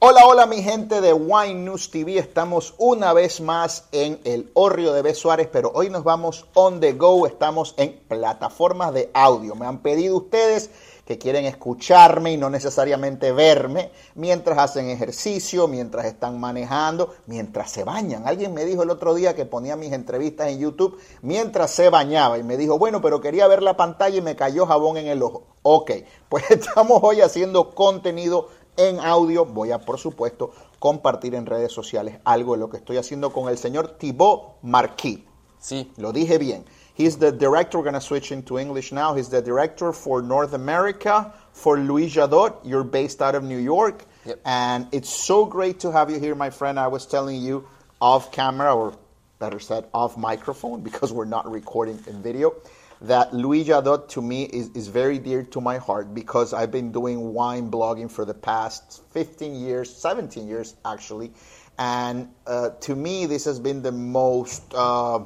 Hola, 0.00 0.26
hola 0.26 0.46
mi 0.46 0.62
gente 0.62 1.00
de 1.00 1.12
Wine 1.12 1.54
News 1.54 1.90
TV. 1.90 2.18
Estamos 2.18 2.72
una 2.78 3.12
vez 3.12 3.40
más 3.40 3.88
en 3.90 4.20
el 4.22 4.48
Horrio 4.54 4.92
de 4.92 5.02
B. 5.02 5.12
Suárez, 5.12 5.48
pero 5.50 5.72
hoy 5.74 5.90
nos 5.90 6.04
vamos 6.04 6.46
on 6.54 6.78
the 6.78 6.92
go. 6.92 7.26
Estamos 7.26 7.74
en 7.76 7.98
plataformas 8.06 8.94
de 8.94 9.10
audio. 9.12 9.56
Me 9.56 9.66
han 9.66 9.78
pedido 9.78 10.16
ustedes 10.16 10.70
que 11.04 11.18
quieren 11.18 11.46
escucharme 11.46 12.32
y 12.32 12.36
no 12.36 12.50
necesariamente 12.50 13.32
verme 13.32 13.90
mientras 14.14 14.58
hacen 14.58 14.90
ejercicio, 14.90 15.66
mientras 15.66 16.04
están 16.04 16.38
manejando, 16.38 17.14
mientras 17.26 17.70
se 17.70 17.82
bañan. 17.82 18.28
Alguien 18.28 18.54
me 18.54 18.66
dijo 18.66 18.84
el 18.84 18.90
otro 18.90 19.14
día 19.14 19.34
que 19.34 19.46
ponía 19.46 19.74
mis 19.74 19.92
entrevistas 19.92 20.48
en 20.48 20.60
YouTube 20.60 20.96
mientras 21.22 21.70
se 21.70 21.88
bañaba 21.88 22.38
y 22.38 22.44
me 22.44 22.56
dijo, 22.56 22.78
bueno, 22.78 23.00
pero 23.00 23.20
quería 23.20 23.48
ver 23.48 23.62
la 23.62 23.76
pantalla 23.76 24.18
y 24.18 24.20
me 24.20 24.36
cayó 24.36 24.66
jabón 24.66 24.98
en 24.98 25.06
el 25.06 25.22
ojo. 25.22 25.44
Ok, 25.62 25.92
pues 26.28 26.44
estamos 26.50 27.00
hoy 27.02 27.22
haciendo 27.22 27.74
contenido 27.74 28.48
en 28.78 28.98
audio. 29.00 29.44
Voy 29.44 29.72
a, 29.72 29.78
por 29.78 29.98
supuesto, 29.98 30.52
compartir 30.78 31.34
en 31.34 31.44
redes 31.44 31.72
sociales 31.72 32.18
algo 32.24 32.54
de 32.54 32.60
lo 32.60 32.70
que 32.70 32.78
estoy 32.78 32.96
haciendo 32.96 33.30
con 33.30 33.50
el 33.50 33.58
señor 33.58 33.98
Thibaut 33.98 34.62
Marquis. 34.62 35.24
Sí. 35.58 35.92
Lo 35.98 36.12
dije 36.12 36.38
bien. 36.38 36.64
He's 36.94 37.18
the 37.18 37.30
director, 37.30 37.78
we're 37.78 37.84
going 37.84 37.94
to 37.94 38.00
switch 38.00 38.32
into 38.32 38.58
English 38.58 38.90
now. 38.90 39.14
He's 39.14 39.28
the 39.28 39.40
director 39.40 39.92
for 39.92 40.20
North 40.20 40.52
America 40.52 41.32
for 41.52 41.78
Louis 41.78 42.12
Jadot. 42.12 42.54
You're 42.64 42.82
based 42.82 43.22
out 43.22 43.36
of 43.36 43.44
New 43.44 43.58
York. 43.58 44.04
Yep. 44.24 44.40
And 44.44 44.86
it's 44.90 45.08
so 45.08 45.44
great 45.44 45.78
to 45.80 45.92
have 45.92 46.10
you 46.10 46.18
here, 46.18 46.34
my 46.34 46.50
friend. 46.50 46.78
I 46.78 46.88
was 46.88 47.06
telling 47.06 47.40
you 47.40 47.68
off 48.00 48.32
camera, 48.32 48.74
or 48.74 48.94
better 49.38 49.60
said, 49.60 49.86
off 49.94 50.16
microphone, 50.16 50.82
because 50.82 51.12
we're 51.12 51.24
not 51.24 51.48
recording 51.48 52.00
in 52.08 52.20
video, 52.20 52.54
that 53.00 53.32
Louis 53.32 53.64
Jadot 53.64 54.08
to 54.08 54.22
me 54.22 54.44
is, 54.44 54.70
is 54.70 54.88
very 54.88 55.18
dear 55.18 55.42
to 55.44 55.60
my 55.60 55.78
heart 55.78 56.14
because 56.14 56.52
I've 56.52 56.72
been 56.72 56.90
doing 56.90 57.32
wine 57.32 57.70
blogging 57.70 58.10
for 58.10 58.24
the 58.24 58.34
past 58.34 59.02
15 59.12 59.54
years, 59.54 59.94
17 59.94 60.48
years 60.48 60.74
actually. 60.84 61.32
And 61.78 62.28
uh, 62.46 62.70
to 62.80 62.96
me, 62.96 63.26
this 63.26 63.44
has 63.44 63.60
been 63.60 63.82
the 63.82 63.92
most 63.92 64.74
uh, 64.74 65.20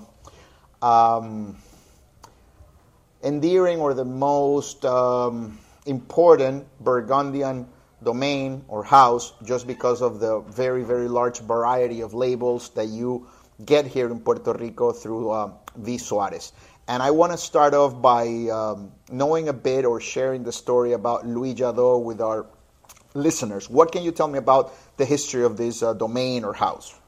um, 0.82 1.56
endearing 3.22 3.80
or 3.80 3.94
the 3.94 4.04
most 4.04 4.84
um, 4.84 5.58
important 5.86 6.66
Burgundian 6.80 7.66
domain 8.02 8.64
or 8.68 8.84
house 8.84 9.32
just 9.44 9.66
because 9.66 10.02
of 10.02 10.20
the 10.20 10.40
very, 10.40 10.82
very 10.82 11.08
large 11.08 11.40
variety 11.40 12.02
of 12.02 12.12
labels 12.12 12.68
that 12.70 12.88
you 12.88 13.26
get 13.64 13.86
here 13.86 14.10
in 14.10 14.18
Puerto 14.18 14.52
Rico 14.52 14.92
through 14.92 15.30
uh, 15.30 15.50
V. 15.76 15.96
Suarez. 15.98 16.52
And 16.88 17.02
I 17.02 17.12
want 17.12 17.32
to 17.32 17.38
start 17.38 17.74
off 17.74 18.02
by 18.02 18.26
um, 18.52 18.92
knowing 19.10 19.48
a 19.48 19.52
bit 19.52 19.84
or 19.84 20.00
sharing 20.00 20.42
the 20.42 20.52
story 20.52 20.92
about 20.92 21.24
Louis 21.24 21.54
Jadot 21.54 22.02
with 22.02 22.20
our 22.20 22.46
listeners. 23.14 23.70
What 23.70 23.92
can 23.92 24.02
you 24.02 24.10
tell 24.10 24.28
me 24.28 24.38
about 24.38 24.74
the 24.96 25.04
history 25.04 25.44
of 25.44 25.56
this 25.56 25.82
uh, 25.82 25.94
domain 25.94 26.44
or 26.44 26.54
house? 26.54 26.98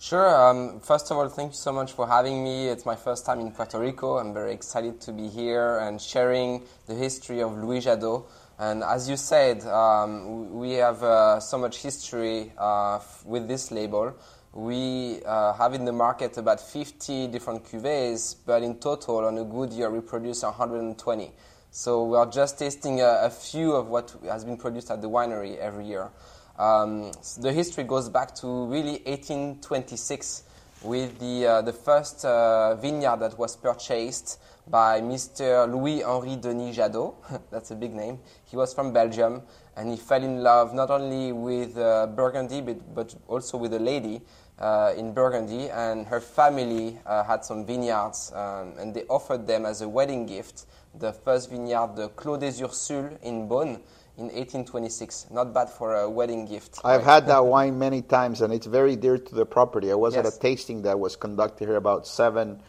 Sure. 0.00 0.34
Um, 0.34 0.80
first 0.80 1.10
of 1.10 1.18
all, 1.18 1.28
thank 1.28 1.52
you 1.52 1.56
so 1.56 1.72
much 1.72 1.92
for 1.92 2.08
having 2.08 2.42
me. 2.42 2.68
It's 2.68 2.86
my 2.86 2.96
first 2.96 3.26
time 3.26 3.38
in 3.38 3.52
Puerto 3.52 3.78
Rico. 3.78 4.16
I'm 4.16 4.32
very 4.32 4.52
excited 4.52 5.00
to 5.02 5.12
be 5.12 5.28
here 5.28 5.78
and 5.78 6.00
sharing 6.00 6.62
the 6.86 6.94
history 6.94 7.42
of 7.42 7.52
Louis 7.52 7.84
Jadot. 7.84 8.24
And 8.58 8.82
as 8.82 9.08
you 9.08 9.16
said, 9.16 9.62
um, 9.64 10.58
we 10.58 10.72
have 10.72 11.02
uh, 11.02 11.38
so 11.40 11.56
much 11.58 11.82
history 11.82 12.52
uh, 12.58 12.98
with 13.24 13.46
this 13.46 13.70
label. 13.70 14.16
We 14.52 15.22
uh, 15.24 15.52
have 15.52 15.74
in 15.74 15.84
the 15.84 15.92
market 15.92 16.36
about 16.36 16.60
50 16.60 17.28
different 17.28 17.64
cuvées, 17.64 18.34
but 18.44 18.64
in 18.64 18.78
total, 18.78 19.24
on 19.24 19.38
a 19.38 19.44
good 19.44 19.72
year, 19.72 19.90
we 19.90 20.00
produce 20.00 20.42
120. 20.42 21.30
So 21.70 22.04
we 22.04 22.16
are 22.16 22.26
just 22.26 22.58
tasting 22.58 23.00
a, 23.00 23.20
a 23.22 23.30
few 23.30 23.72
of 23.72 23.88
what 23.88 24.12
has 24.24 24.44
been 24.44 24.56
produced 24.56 24.90
at 24.90 25.02
the 25.02 25.08
winery 25.08 25.56
every 25.56 25.86
year. 25.86 26.10
Um, 26.58 27.12
the 27.38 27.52
history 27.52 27.84
goes 27.84 28.08
back 28.08 28.34
to 28.36 28.66
really 28.66 29.02
1826 29.06 30.42
with 30.82 31.18
the, 31.20 31.46
uh, 31.46 31.62
the 31.62 31.72
first 31.72 32.24
uh, 32.24 32.74
vineyard 32.74 33.18
that 33.20 33.38
was 33.38 33.56
purchased 33.56 34.40
by 34.66 35.00
Mr. 35.00 35.70
Louis 35.70 36.02
Henri 36.02 36.36
Denis 36.36 36.76
Jadot. 36.76 37.14
That's 37.50 37.70
a 37.70 37.76
big 37.76 37.94
name. 37.94 38.18
He 38.46 38.56
was 38.56 38.74
from 38.74 38.92
Belgium 38.92 39.42
and 39.80 39.90
he 39.90 39.96
fell 39.96 40.22
in 40.22 40.42
love 40.42 40.74
not 40.74 40.90
only 40.90 41.32
with 41.32 41.78
uh, 41.78 42.06
Burgundy 42.06 42.60
but, 42.60 42.94
but 42.94 43.14
also 43.28 43.56
with 43.56 43.72
a 43.72 43.78
lady 43.78 44.20
uh, 44.58 44.92
in 44.96 45.14
Burgundy. 45.14 45.70
And 45.70 46.06
her 46.06 46.20
family 46.20 46.98
uh, 47.06 47.24
had 47.24 47.44
some 47.44 47.64
vineyards 47.64 48.30
um, 48.34 48.74
and 48.78 48.92
they 48.94 49.04
offered 49.04 49.46
them 49.46 49.64
as 49.64 49.80
a 49.80 49.88
wedding 49.88 50.26
gift 50.26 50.66
the 50.94 51.12
first 51.12 51.50
vineyard, 51.50 51.94
the 51.96 52.08
Clos 52.10 52.38
des 52.40 52.62
Ursules 52.62 53.16
in 53.22 53.48
Beaune 53.48 53.80
in 54.18 54.24
1826. 54.24 55.28
Not 55.30 55.54
bad 55.54 55.70
for 55.70 55.96
a 55.96 56.10
wedding 56.10 56.46
gift. 56.46 56.80
I've 56.84 57.06
right? 57.06 57.14
had 57.14 57.26
that 57.28 57.46
wine 57.46 57.78
many 57.78 58.02
times, 58.02 58.40
and 58.40 58.52
it's 58.52 58.66
very 58.66 58.96
dear 58.96 59.16
to 59.16 59.34
the 59.34 59.46
property. 59.46 59.92
I 59.92 59.94
was 59.94 60.16
at 60.16 60.26
a 60.26 60.36
tasting 60.36 60.82
that 60.82 60.98
was 60.98 61.14
conducted 61.16 61.68
here 61.68 61.76
about 61.76 62.06
seven, 62.06 62.60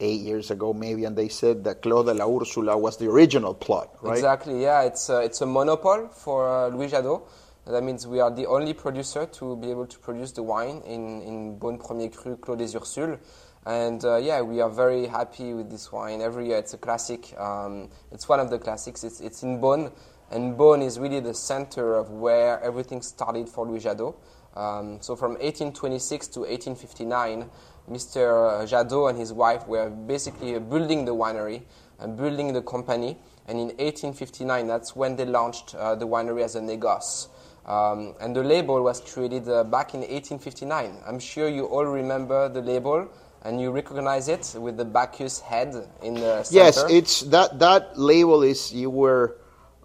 eight 0.00 0.20
years 0.20 0.50
ago, 0.50 0.72
maybe, 0.72 1.04
and 1.04 1.16
they 1.16 1.28
said 1.28 1.64
that 1.64 1.82
Clos 1.82 2.06
de 2.06 2.14
la 2.14 2.26
Ursula 2.26 2.76
was 2.76 2.96
the 2.96 3.08
original 3.08 3.54
plot, 3.54 3.90
right? 4.02 4.14
Exactly, 4.14 4.62
yeah. 4.62 4.82
It's 4.82 5.08
a, 5.08 5.20
it's 5.20 5.40
a 5.40 5.46
monopole 5.46 6.08
for 6.08 6.48
uh, 6.48 6.68
Louis 6.68 6.90
Jadot. 6.90 7.22
That 7.66 7.82
means 7.82 8.06
we 8.06 8.20
are 8.20 8.30
the 8.30 8.46
only 8.46 8.74
producer 8.74 9.24
to 9.24 9.56
be 9.56 9.70
able 9.70 9.86
to 9.86 9.98
produce 9.98 10.32
the 10.32 10.42
wine 10.42 10.82
in, 10.84 11.22
in 11.22 11.58
Beaune 11.58 11.78
Premier 11.78 12.10
Cru 12.10 12.36
Clos 12.36 12.58
des 12.58 12.78
Ursules. 12.78 13.18
And 13.66 14.04
uh, 14.04 14.16
yeah, 14.16 14.42
we 14.42 14.60
are 14.60 14.68
very 14.68 15.06
happy 15.06 15.54
with 15.54 15.70
this 15.70 15.90
wine. 15.90 16.20
Every 16.20 16.48
year 16.48 16.58
it's 16.58 16.74
a 16.74 16.78
classic. 16.78 17.34
Um, 17.38 17.88
it's 18.12 18.28
one 18.28 18.38
of 18.38 18.50
the 18.50 18.58
classics. 18.58 19.02
It's, 19.02 19.20
it's 19.20 19.42
in 19.42 19.60
Beaune. 19.60 19.90
And 20.30 20.58
Beaune 20.58 20.82
is 20.82 20.98
really 20.98 21.20
the 21.20 21.32
center 21.32 21.94
of 21.94 22.10
where 22.10 22.60
everything 22.62 23.00
started 23.00 23.48
for 23.48 23.66
Louis 23.66 23.82
Jadot. 23.82 24.14
Um, 24.54 24.98
so 25.00 25.16
from 25.16 25.32
1826 25.32 26.28
to 26.28 26.40
1859, 26.40 27.50
Mr. 27.90 28.66
Jadot 28.66 29.10
and 29.10 29.18
his 29.18 29.32
wife 29.32 29.66
were 29.66 29.90
basically 29.90 30.58
building 30.58 31.04
the 31.04 31.14
winery 31.14 31.62
and 31.98 32.16
building 32.16 32.52
the 32.52 32.62
company. 32.62 33.18
And 33.46 33.58
in 33.58 33.66
1859, 33.76 34.66
that's 34.66 34.96
when 34.96 35.16
they 35.16 35.26
launched 35.26 35.74
uh, 35.74 35.94
the 35.94 36.06
winery 36.06 36.42
as 36.42 36.56
a 36.56 36.60
négoce. 36.60 37.28
Um, 37.66 38.14
and 38.20 38.34
the 38.34 38.42
label 38.42 38.82
was 38.82 39.00
created 39.00 39.48
uh, 39.48 39.64
back 39.64 39.94
in 39.94 40.00
1859. 40.00 40.98
I'm 41.06 41.18
sure 41.18 41.48
you 41.48 41.64
all 41.66 41.84
remember 41.86 42.48
the 42.48 42.60
label 42.60 43.08
and 43.42 43.60
you 43.60 43.70
recognize 43.70 44.28
it 44.28 44.54
with 44.58 44.76
the 44.76 44.84
Bacchus 44.84 45.40
head 45.40 45.74
in 46.02 46.14
the 46.14 46.42
center. 46.42 46.64
Yes, 46.64 46.84
it's 46.88 47.20
that 47.22 47.58
that 47.58 47.98
label 47.98 48.42
is 48.42 48.72
you 48.72 48.88
were 48.90 49.36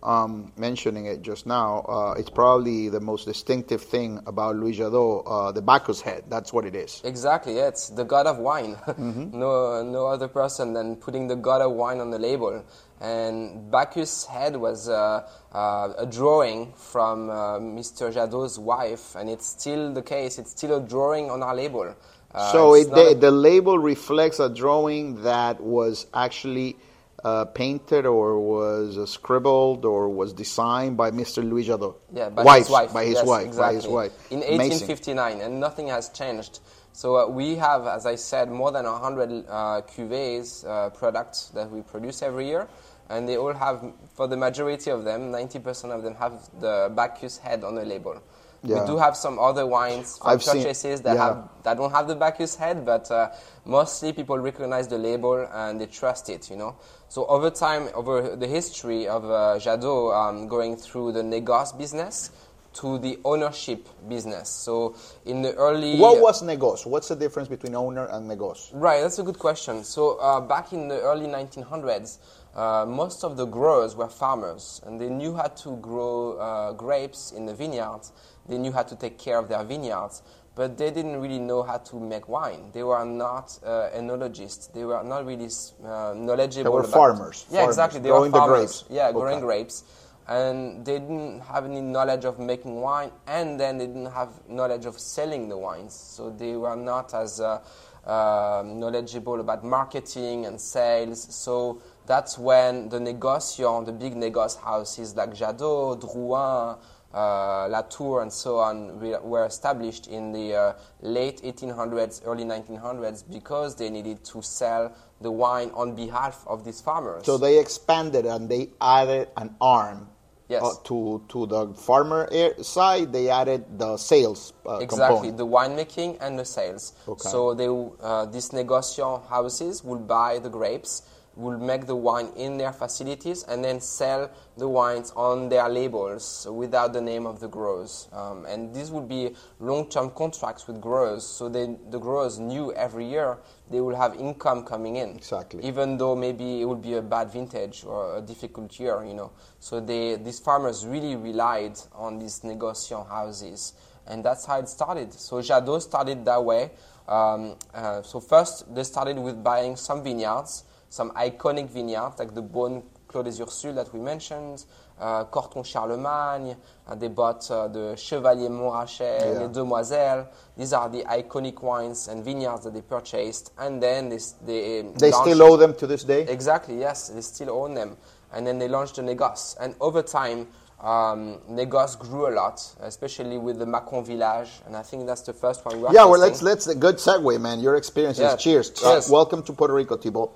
um, 0.03 0.51
mentioning 0.57 1.05
it 1.05 1.21
just 1.21 1.45
now. 1.45 1.79
Uh, 1.87 2.15
it's 2.17 2.29
probably 2.29 2.89
the 2.89 2.99
most 2.99 3.25
distinctive 3.25 3.81
thing 3.81 4.19
about 4.25 4.55
Louis 4.55 4.77
Jadot, 4.77 5.23
uh, 5.25 5.51
the 5.51 5.61
Bacchus 5.61 6.01
head. 6.01 6.23
That's 6.29 6.51
what 6.53 6.65
it 6.65 6.75
is. 6.75 7.01
Exactly, 7.03 7.57
yeah, 7.57 7.67
it's 7.67 7.89
the 7.89 8.03
god 8.03 8.27
of 8.27 8.37
wine. 8.37 8.75
Mm-hmm. 8.99 9.39
no, 9.39 9.81
no 9.83 10.07
other 10.07 10.27
person 10.27 10.73
than 10.73 10.95
putting 10.97 11.27
the 11.27 11.35
god 11.35 11.61
of 11.61 11.71
wine 11.71 11.99
on 11.99 12.11
the 12.11 12.19
label. 12.19 12.63
And 13.01 13.71
Bacchus' 13.71 14.25
head 14.25 14.57
was 14.57 14.89
uh, 14.89 15.25
uh, 15.53 15.93
a 15.97 16.05
drawing 16.05 16.73
from 16.73 17.29
uh, 17.29 17.59
Mr. 17.59 18.13
Jadot's 18.13 18.59
wife, 18.59 19.15
and 19.15 19.29
it's 19.29 19.45
still 19.47 19.93
the 19.93 20.01
case. 20.01 20.37
It's 20.37 20.51
still 20.51 20.75
a 20.77 20.81
drawing 20.81 21.29
on 21.31 21.41
our 21.41 21.55
label. 21.55 21.95
Uh, 22.33 22.51
so 22.51 22.73
it, 22.75 22.89
the, 22.91 23.07
a- 23.11 23.15
the 23.15 23.31
label 23.31 23.79
reflects 23.79 24.39
a 24.39 24.49
drawing 24.49 25.23
that 25.23 25.61
was 25.61 26.07
actually 26.13 26.75
uh, 27.23 27.45
painted 27.45 28.05
or 28.05 28.39
was 28.39 28.97
uh, 28.97 29.05
scribbled 29.05 29.85
or 29.85 30.09
was 30.09 30.33
designed 30.33 30.97
by 30.97 31.11
Mr. 31.11 31.47
Louis 31.47 31.67
Jadot. 31.67 31.95
Yeah, 32.13 32.29
by 32.29 32.43
Wife, 32.43 32.59
his 32.59 32.69
wife. 32.69 32.93
By 32.93 33.05
his 33.05 33.13
yes, 33.15 33.25
wife. 33.25 33.47
exactly. 33.47 33.67
By 33.67 33.73
his 33.73 33.87
wife. 33.87 34.31
In 34.31 34.37
Amazing. 34.39 34.87
1859, 34.87 35.41
and 35.41 35.59
nothing 35.59 35.87
has 35.87 36.09
changed. 36.09 36.59
So 36.93 37.17
uh, 37.17 37.27
we 37.27 37.55
have, 37.55 37.87
as 37.87 38.05
I 38.05 38.15
said, 38.15 38.49
more 38.49 38.71
than 38.71 38.85
100 38.85 39.45
uh, 39.47 39.81
cuvées 39.81 40.65
uh, 40.67 40.89
products 40.89 41.49
that 41.49 41.69
we 41.69 41.81
produce 41.81 42.21
every 42.21 42.47
year, 42.47 42.67
and 43.09 43.27
they 43.27 43.37
all 43.37 43.53
have, 43.53 43.93
for 44.13 44.27
the 44.27 44.37
majority 44.37 44.91
of 44.91 45.03
them, 45.03 45.31
90% 45.31 45.95
of 45.95 46.03
them 46.03 46.15
have 46.15 46.49
the 46.59 46.91
Bacchus 46.95 47.37
head 47.37 47.63
on 47.63 47.75
the 47.75 47.85
label. 47.85 48.21
Yeah. 48.63 48.81
We 48.81 48.87
do 48.87 48.97
have 48.97 49.15
some 49.15 49.39
other 49.39 49.65
wines 49.65 50.17
from 50.17 50.29
I've 50.31 50.43
seen- 50.43 50.61
purchases 50.63 51.01
that 51.01 51.15
yeah. 51.15 51.27
have 51.27 51.49
that 51.63 51.77
don't 51.77 51.91
have 51.91 52.07
the 52.07 52.15
Bacchus 52.15 52.55
head, 52.55 52.85
but 52.85 53.09
uh, 53.11 53.29
mostly 53.65 54.13
people 54.13 54.37
recognize 54.37 54.87
the 54.87 54.97
label 54.97 55.47
and 55.51 55.79
they 55.79 55.85
trust 55.85 56.29
it. 56.29 56.49
You 56.49 56.57
know. 56.57 56.75
So 57.07 57.25
over 57.27 57.49
time, 57.49 57.89
over 57.93 58.35
the 58.35 58.47
history 58.47 59.07
of 59.07 59.25
uh, 59.25 59.59
Jadot 59.59 60.13
um, 60.15 60.47
going 60.47 60.75
through 60.75 61.13
the 61.13 61.21
négoce 61.21 61.77
business 61.77 62.31
to 62.73 62.99
the 62.99 63.19
ownership 63.25 63.87
business. 64.07 64.49
So 64.49 64.95
in 65.25 65.41
the 65.41 65.53
early 65.55 65.97
What 65.97 66.21
was 66.21 66.43
negoce? 66.43 66.85
What's 66.85 67.07
the 67.07 67.15
difference 67.15 67.49
between 67.49 67.75
owner 67.75 68.05
and 68.05 68.29
negoce? 68.29 68.69
Right, 68.73 69.01
that's 69.01 69.19
a 69.19 69.23
good 69.23 69.39
question. 69.39 69.83
So 69.83 70.17
uh, 70.19 70.39
back 70.41 70.71
in 70.71 70.87
the 70.87 71.01
early 71.01 71.25
1900s, 71.25 72.19
uh, 72.55 72.85
most 72.87 73.23
of 73.23 73.37
the 73.37 73.45
growers 73.45 73.95
were 73.95 74.09
farmers, 74.09 74.81
and 74.85 74.99
they 74.99 75.09
knew 75.09 75.35
how 75.35 75.47
to 75.47 75.77
grow 75.77 76.33
uh, 76.33 76.73
grapes 76.73 77.31
in 77.31 77.45
the 77.45 77.53
vineyards. 77.53 78.11
They 78.49 78.57
knew 78.57 78.71
how 78.73 78.83
to 78.83 78.95
take 78.95 79.17
care 79.17 79.37
of 79.37 79.47
their 79.47 79.63
vineyards, 79.63 80.21
but 80.55 80.77
they 80.77 80.91
didn't 80.91 81.21
really 81.21 81.39
know 81.39 81.63
how 81.63 81.77
to 81.77 81.99
make 81.99 82.27
wine. 82.27 82.71
They 82.73 82.83
were 82.83 83.05
not 83.05 83.57
uh, 83.63 83.89
enologists. 83.95 84.73
They 84.73 84.83
were 84.83 85.03
not 85.03 85.25
really 85.25 85.47
uh, 85.85 86.13
knowledgeable. 86.17 86.63
They 86.63 86.69
were 86.69 86.79
about- 86.81 86.91
farmers. 86.91 87.45
Yeah, 87.49 87.59
Farmers, 87.59 87.75
exactly. 87.75 87.99
They 88.01 88.09
growing 88.09 88.31
were 88.31 88.39
the 88.39 88.45
farmers. 88.45 88.59
grapes. 88.81 88.83
Yeah, 88.89 89.07
Okay. 89.09 89.19
growing 89.19 89.39
grapes. 89.39 89.83
and 90.27 90.85
they 90.85 90.99
didn't 90.99 91.39
have 91.41 91.65
any 91.65 91.81
knowledge 91.81 92.23
of 92.23 92.37
making 92.37 92.81
wine, 92.81 93.09
and 93.25 93.59
then 93.59 93.79
they 93.79 93.87
didn't 93.87 94.11
have 94.13 94.29
knowledge 94.47 94.85
of 94.85 94.99
selling 94.99 95.49
the 95.49 95.57
wines. 95.57 95.93
So 95.95 96.29
they 96.29 96.55
were 96.55 96.75
not 96.75 97.15
as 97.15 97.39
uh, 97.41 97.59
uh, 98.05 98.61
knowledgeable 98.63 99.39
about 99.39 99.63
marketing 99.63 100.45
and 100.45 100.61
sales. 100.61 101.19
So 101.33 101.81
that's 102.05 102.37
when 102.37 102.89
the 102.89 102.99
négociants, 102.99 103.85
the 103.87 103.91
big 103.91 104.13
négoce 104.15 104.57
houses 104.61 105.15
like 105.15 105.33
Jadot, 105.33 105.99
Drouhin, 105.99 106.77
uh, 107.13 107.67
Latour, 107.67 108.21
and 108.21 108.31
so 108.31 108.57
on, 108.57 108.99
were 108.99 109.45
established 109.45 110.07
in 110.07 110.31
the 110.31 110.55
uh, 110.55 110.73
late 111.01 111.41
1800s, 111.41 112.21
early 112.25 112.43
1900s 112.43 113.23
because 113.31 113.75
they 113.75 113.89
needed 113.89 114.23
to 114.25 114.41
sell 114.41 114.93
the 115.21 115.31
wine 115.31 115.71
on 115.73 115.95
behalf 115.95 116.43
of 116.47 116.63
these 116.63 116.81
farmers. 116.81 117.25
So 117.25 117.37
they 117.37 117.59
expanded 117.59 118.25
and 118.25 118.47
they 118.49 118.69
added 118.79 119.29
an 119.37 119.55
arm 119.59 120.09
Yes. 120.47 120.63
uh, 120.63 120.73
to 120.85 121.21
to 121.29 121.45
the 121.45 121.73
farmer 121.75 122.27
side. 122.63 123.13
They 123.13 123.29
added 123.29 123.77
the 123.77 123.97
sales 123.97 124.53
uh, 124.65 124.77
Exactly, 124.77 125.29
component. 125.29 125.37
the 125.37 125.45
winemaking 125.45 126.17
and 126.21 126.39
the 126.39 126.45
sales. 126.45 126.93
Okay. 127.07 127.29
So 127.29 127.53
they, 127.53 127.67
uh, 127.67 128.25
these 128.25 128.49
negociant 128.49 129.27
houses 129.27 129.83
would 129.83 130.07
buy 130.07 130.39
the 130.39 130.49
grapes, 130.49 131.03
will 131.39 131.57
make 131.57 131.85
the 131.85 131.95
wine 131.95 132.31
in 132.35 132.57
their 132.57 132.73
facilities, 132.73 133.43
and 133.43 133.63
then 133.63 133.79
sell 133.79 134.29
the 134.57 134.67
wines 134.67 135.11
on 135.15 135.49
their 135.49 135.69
labels 135.69 136.47
without 136.51 136.91
the 136.93 137.01
name 137.01 137.25
of 137.25 137.39
the 137.39 137.47
growers. 137.47 138.09
Um, 138.11 138.45
and 138.45 138.73
these 138.75 138.91
would 138.91 139.07
be 139.07 139.35
long-term 139.59 140.11
contracts 140.11 140.67
with 140.67 140.81
growers, 140.81 141.25
so 141.25 141.47
they, 141.47 141.77
the 141.89 141.99
growers 141.99 142.39
knew 142.39 142.73
every 142.73 143.05
year 143.05 143.37
they 143.71 143.79
will 143.79 143.95
have 143.95 144.15
income 144.15 144.63
coming 144.63 144.97
in. 144.97 145.15
Exactly. 145.15 145.63
Even 145.63 145.97
though 145.97 146.15
maybe 146.15 146.61
it 146.61 146.65
would 146.65 146.81
be 146.81 146.95
a 146.95 147.01
bad 147.01 147.31
vintage 147.31 147.83
or 147.85 148.17
a 148.17 148.21
difficult 148.21 148.77
year, 148.79 149.03
you 149.05 149.13
know. 149.13 149.31
So 149.59 149.79
they, 149.79 150.15
these 150.15 150.39
farmers 150.39 150.85
really 150.85 151.15
relied 151.15 151.77
on 151.93 152.19
these 152.19 152.41
negociant 152.41 153.07
houses 153.07 153.73
and 154.09 154.25
that's 154.25 154.45
how 154.45 154.59
it 154.59 154.67
started. 154.67 155.13
So 155.13 155.37
Jadot 155.37 155.81
started 155.81 156.25
that 156.25 156.43
way. 156.43 156.71
Um, 157.07 157.55
uh, 157.73 158.01
so 158.01 158.19
first, 158.19 158.73
they 158.73 158.83
started 158.83 159.17
with 159.17 159.43
buying 159.43 159.75
some 159.75 160.03
vineyards, 160.03 160.63
some 160.89 161.11
iconic 161.11 161.69
vineyards 161.69 162.19
like 162.19 162.33
the 162.33 162.41
Beaune 162.41 162.83
Clos 163.07 163.23
des 163.23 163.43
Ursules 163.43 163.75
that 163.75 163.91
we 163.93 163.99
mentioned, 163.99 164.65
uh, 164.99 165.23
Corton 165.25 165.63
Charlemagne. 165.63 166.55
Uh, 166.87 166.95
they 166.95 167.07
bought 167.07 167.49
uh, 167.49 167.67
the 167.67 167.95
Chevalier 167.95 168.49
Montrachet, 168.49 169.19
Yeah. 169.19 169.39
Les 169.39 169.47
Demoiselles. 169.47 170.27
These 170.57 170.73
are 170.73 170.89
the 170.89 171.03
iconic 171.03 171.61
wines 171.61 172.07
and 172.07 172.23
vineyards 172.23 172.63
that 172.65 172.73
they 172.73 172.81
purchased, 172.81 173.51
and 173.57 173.81
then 173.81 174.09
they 174.09 174.19
they, 174.45 174.79
um, 174.81 174.93
They 174.93 175.11
still 175.11 175.41
owe 175.41 175.57
them 175.57 175.73
to 175.75 175.87
this 175.87 176.03
day. 176.03 176.23
Exactly, 176.27 176.79
yes, 176.79 177.09
they 177.09 177.21
still 177.21 177.49
own 177.51 177.73
them. 177.73 177.97
And 178.31 178.45
then 178.45 178.59
they 178.59 178.67
launched 178.67 178.97
the 178.97 179.01
Négoce. 179.01 179.55
And 179.59 179.73
over 179.81 180.03
time, 180.03 180.47
um, 180.81 181.39
Négoce 181.49 181.97
grew 181.97 182.27
a 182.27 182.33
lot, 182.33 182.61
especially 182.81 183.39
with 183.39 183.57
the 183.57 183.65
Macon 183.65 184.03
Village. 184.05 184.49
And 184.67 184.75
I 184.75 184.83
think 184.83 185.07
that's 185.07 185.23
the 185.23 185.33
first 185.33 185.65
one 185.65 185.81
we 185.81 185.87
Yeah, 185.93 186.05
well, 186.05 186.19
let's 186.19 186.43
let's 186.43 186.67
a 186.67 186.75
good 186.75 186.97
segue, 186.97 187.41
man. 187.41 187.59
Your 187.59 187.75
experiences. 187.75 188.21
Yeah, 188.21 188.35
Cheers. 188.35 188.69
cheers. 188.69 189.09
Uh, 189.09 189.13
welcome 189.13 189.41
to 189.43 189.53
Puerto 189.53 189.73
Rico, 189.73 189.97
Thibaut. 189.97 190.31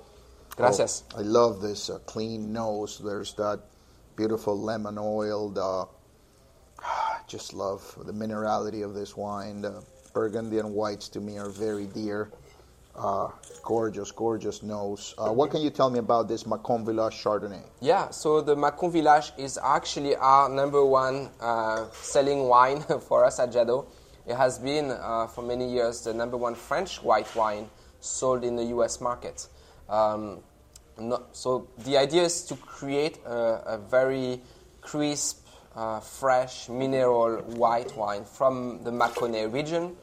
Gracias. 0.56 1.04
Oh, 1.14 1.18
I 1.18 1.22
love 1.22 1.60
this 1.60 1.90
uh, 1.90 1.98
clean 2.06 2.52
nose. 2.52 3.00
There's 3.04 3.34
that 3.34 3.60
beautiful 4.16 4.58
lemon 4.58 4.98
oil. 4.98 5.50
The, 5.50 5.88
just 7.28 7.52
love 7.52 7.82
the 8.04 8.12
minerality 8.12 8.84
of 8.84 8.94
this 8.94 9.16
wine. 9.16 9.62
The 9.62 9.82
Burgundy 10.12 10.58
and 10.58 10.72
whites 10.72 11.08
to 11.10 11.20
me 11.20 11.38
are 11.38 11.50
very 11.50 11.86
dear. 11.86 12.30
Uh, 12.94 13.28
gorgeous, 13.64 14.12
gorgeous 14.12 14.62
nose. 14.62 15.14
Uh, 15.18 15.32
what 15.32 15.50
can 15.50 15.60
you 15.60 15.70
tell 15.70 15.90
me 15.90 15.98
about 15.98 16.28
this 16.28 16.46
Macon 16.46 16.84
Village 16.84 17.14
Chardonnay? 17.14 17.64
Yeah, 17.80 18.10
so 18.10 18.40
the 18.40 18.54
Macon 18.54 18.92
Village 18.92 19.32
is 19.36 19.58
actually 19.60 20.14
our 20.14 20.48
number 20.48 20.84
one 20.84 21.30
uh, 21.40 21.86
selling 21.90 22.46
wine 22.46 22.82
for 23.08 23.24
us 23.24 23.40
at 23.40 23.50
Jadot. 23.50 23.86
It 24.28 24.36
has 24.36 24.60
been 24.60 24.92
uh, 24.92 25.26
for 25.26 25.42
many 25.42 25.68
years 25.68 26.02
the 26.02 26.14
number 26.14 26.36
one 26.36 26.54
French 26.54 27.02
white 27.02 27.34
wine 27.34 27.68
sold 27.98 28.44
in 28.44 28.54
the 28.54 28.64
US 28.66 29.00
market. 29.00 29.48
Um, 29.88 30.40
so 31.32 31.68
the 31.78 31.96
idea 31.96 32.22
is 32.22 32.44
to 32.44 32.56
create 32.56 33.18
a, 33.26 33.74
a 33.74 33.78
very 33.78 34.40
crisp, 34.80 35.46
uh, 35.74 36.00
fresh, 36.00 36.68
mineral 36.68 37.38
white 37.56 37.96
wine 37.96 38.24
from 38.24 38.82
the 38.84 38.90
Mâconnais 38.90 39.52
region. 39.52 39.96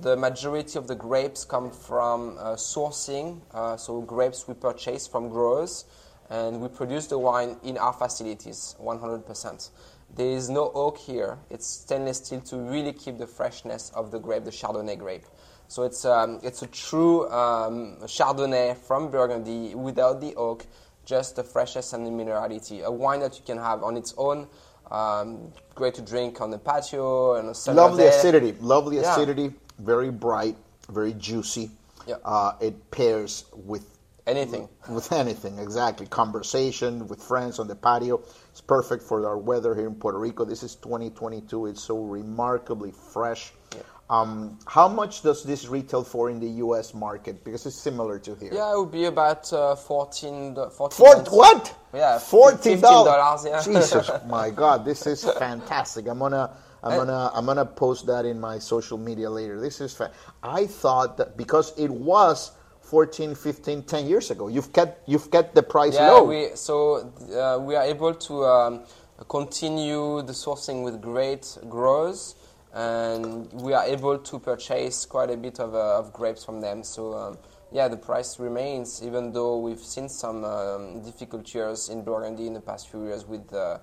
The 0.00 0.16
majority 0.16 0.78
of 0.78 0.86
the 0.86 0.94
grapes 0.94 1.44
come 1.44 1.70
from 1.70 2.38
uh, 2.38 2.56
sourcing, 2.56 3.40
uh, 3.52 3.76
so 3.76 4.00
grapes 4.00 4.48
we 4.48 4.54
purchase 4.54 5.06
from 5.06 5.28
growers, 5.28 5.84
and 6.30 6.60
we 6.60 6.68
produce 6.68 7.06
the 7.06 7.18
wine 7.18 7.56
in 7.62 7.76
our 7.76 7.92
facilities 7.92 8.76
100%. 8.80 9.70
There 10.14 10.26
is 10.26 10.48
no 10.50 10.72
oak 10.74 10.98
here, 10.98 11.38
it's 11.50 11.66
stainless 11.66 12.18
steel 12.18 12.40
to 12.42 12.56
really 12.56 12.92
keep 12.92 13.18
the 13.18 13.26
freshness 13.26 13.90
of 13.94 14.10
the 14.10 14.18
grape, 14.18 14.44
the 14.44 14.50
Chardonnay 14.50 14.98
grape. 14.98 15.26
So 15.70 15.84
it's, 15.84 16.04
um, 16.04 16.40
it's 16.42 16.62
a 16.62 16.66
true 16.66 17.30
um, 17.30 17.96
Chardonnay 18.02 18.76
from 18.76 19.08
Burgundy 19.08 19.72
without 19.76 20.20
the 20.20 20.34
oak, 20.34 20.66
just 21.04 21.36
the 21.36 21.44
freshness 21.44 21.92
and 21.92 22.04
the 22.04 22.10
minerality. 22.10 22.82
A 22.82 22.90
wine 22.90 23.20
that 23.20 23.36
you 23.38 23.44
can 23.46 23.56
have 23.56 23.84
on 23.84 23.96
its 23.96 24.12
own, 24.18 24.48
um, 24.90 25.52
great 25.76 25.94
to 25.94 26.02
drink 26.02 26.40
on 26.40 26.50
the 26.50 26.58
patio 26.58 27.36
and 27.36 27.50
a 27.50 27.54
summer 27.54 27.82
Lovely 27.82 28.02
day. 28.02 28.08
acidity. 28.08 28.56
Lovely 28.60 28.96
Yeah. 28.96 29.12
acidity. 29.12 29.54
Very 29.78 30.10
bright. 30.10 30.56
Very 30.88 31.12
juicy. 31.12 31.70
Yeah. 32.04 32.16
Uh, 32.24 32.54
it 32.60 32.90
pairs 32.90 33.44
with 33.54 33.86
Anything. 34.26 34.68
with 34.88 35.12
anything 35.12 35.58
exactly 35.58 36.06
conversation 36.06 37.08
with 37.08 37.20
friends 37.22 37.58
on 37.58 37.66
the 37.66 37.74
patio 37.74 38.20
it's 38.50 38.60
perfect 38.60 39.02
for 39.02 39.26
our 39.26 39.36
weather 39.38 39.74
here 39.74 39.86
in 39.88 39.94
puerto 39.94 40.18
rico 40.18 40.44
this 40.44 40.62
is 40.62 40.76
2022 40.76 41.66
it's 41.66 41.82
so 41.82 41.98
remarkably 41.98 42.92
fresh 42.92 43.52
um, 44.10 44.58
how 44.66 44.88
much 44.88 45.22
does 45.22 45.44
this 45.44 45.68
retail 45.68 46.02
for 46.04 46.30
in 46.30 46.40
the 46.40 46.48
us 46.48 46.94
market 46.94 47.44
because 47.44 47.64
it's 47.66 47.76
similar 47.76 48.18
to 48.18 48.34
here 48.34 48.50
Yeah, 48.52 48.74
it 48.74 48.78
would 48.78 48.90
be 48.92 49.04
about 49.06 49.52
uh, 49.52 49.76
14, 49.76 50.54
do- 50.54 50.68
14 50.70 50.96
Four, 50.96 51.16
what? 51.38 51.74
Yeah, 51.94 52.18
forty 52.18 52.76
$15, 52.76 53.44
yeah. 53.46 53.62
Jesus, 53.62 54.10
my 54.28 54.50
God, 54.50 54.84
this 54.84 55.06
is 55.06 55.24
fantastic. 55.24 56.06
I'm 56.08 56.18
gonna, 56.18 56.50
I'm 56.82 56.96
gonna, 56.96 57.30
I'm 57.34 57.46
gonna 57.46 57.66
post 57.66 58.06
that 58.06 58.24
in 58.24 58.40
my 58.40 58.58
social 58.58 58.98
media 58.98 59.30
later. 59.30 59.60
This 59.60 59.80
is. 59.80 59.94
Fa- 59.94 60.12
I 60.42 60.66
thought 60.66 61.16
that 61.18 61.36
because 61.36 61.72
it 61.78 61.90
was 61.90 62.52
14, 62.82 63.34
15, 63.34 63.82
10 63.82 64.06
years 64.06 64.30
ago, 64.30 64.48
you've 64.48 64.72
kept, 64.72 65.08
you've 65.08 65.30
kept 65.30 65.54
the 65.54 65.62
price 65.62 65.94
Yeah, 65.94 66.10
low. 66.12 66.24
we, 66.24 66.50
so 66.54 67.12
uh, 67.34 67.58
we 67.60 67.74
are 67.76 67.84
able 67.84 68.14
to 68.14 68.44
um, 68.44 68.80
continue 69.28 70.22
the 70.22 70.32
sourcing 70.32 70.84
with 70.84 71.00
great 71.00 71.56
growers, 71.68 72.34
and 72.74 73.52
we 73.52 73.72
are 73.72 73.84
able 73.84 74.18
to 74.18 74.38
purchase 74.38 75.04
quite 75.06 75.30
a 75.30 75.36
bit 75.36 75.58
of, 75.60 75.74
uh, 75.74 75.98
of 75.98 76.12
grapes 76.12 76.44
from 76.44 76.60
them. 76.60 76.82
So 76.84 77.14
um, 77.14 77.38
yeah, 77.72 77.88
the 77.88 77.96
price 77.96 78.38
remains, 78.38 79.02
even 79.02 79.32
though 79.32 79.58
we've 79.58 79.78
seen 79.80 80.08
some 80.08 80.44
um, 80.44 81.02
difficult 81.02 81.52
years 81.54 81.88
in 81.88 82.02
Burgundy 82.02 82.46
in 82.46 82.54
the 82.54 82.60
past 82.60 82.90
few 82.90 83.04
years 83.04 83.26
with. 83.26 83.52
Uh, 83.52 83.78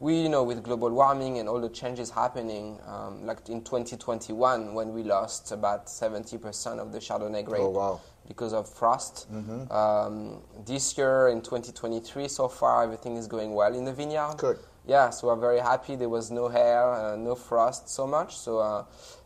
we, 0.00 0.20
you 0.20 0.28
know, 0.28 0.42
with 0.42 0.64
global 0.64 0.90
warming 0.90 1.38
and 1.38 1.48
all 1.48 1.60
the 1.60 1.68
changes 1.68 2.10
happening, 2.10 2.76
um, 2.88 3.24
like 3.24 3.48
in 3.48 3.62
2021, 3.62 4.74
when 4.74 4.92
we 4.92 5.04
lost 5.04 5.52
about 5.52 5.86
70% 5.86 6.80
of 6.80 6.90
the 6.90 6.98
Chardonnay 6.98 7.44
grape 7.44 7.62
Oh, 7.62 7.68
wow. 7.68 8.00
because 8.26 8.52
of 8.52 8.68
frost. 8.68 9.28
Um, 9.70 10.42
this 10.66 10.98
year 10.98 11.28
in 11.28 11.40
2023, 11.40 12.26
so 12.26 12.48
far 12.48 12.82
everything 12.82 13.16
is 13.16 13.28
going 13.28 13.54
well 13.54 13.72
in 13.76 13.84
the 13.84 13.92
vineyard. 13.92 14.34
Good. 14.38 14.58
Yeah, 14.86 15.10
so 15.10 15.28
we're 15.28 15.36
very 15.36 15.60
happy. 15.60 15.96
There 15.96 16.08
was 16.08 16.30
no 16.30 16.48
hair, 16.48 16.92
uh, 16.92 17.16
no 17.16 17.34
frost 17.34 17.88
so 17.88 18.06
much. 18.06 18.36
So 18.36 18.58
uh, 18.58 18.84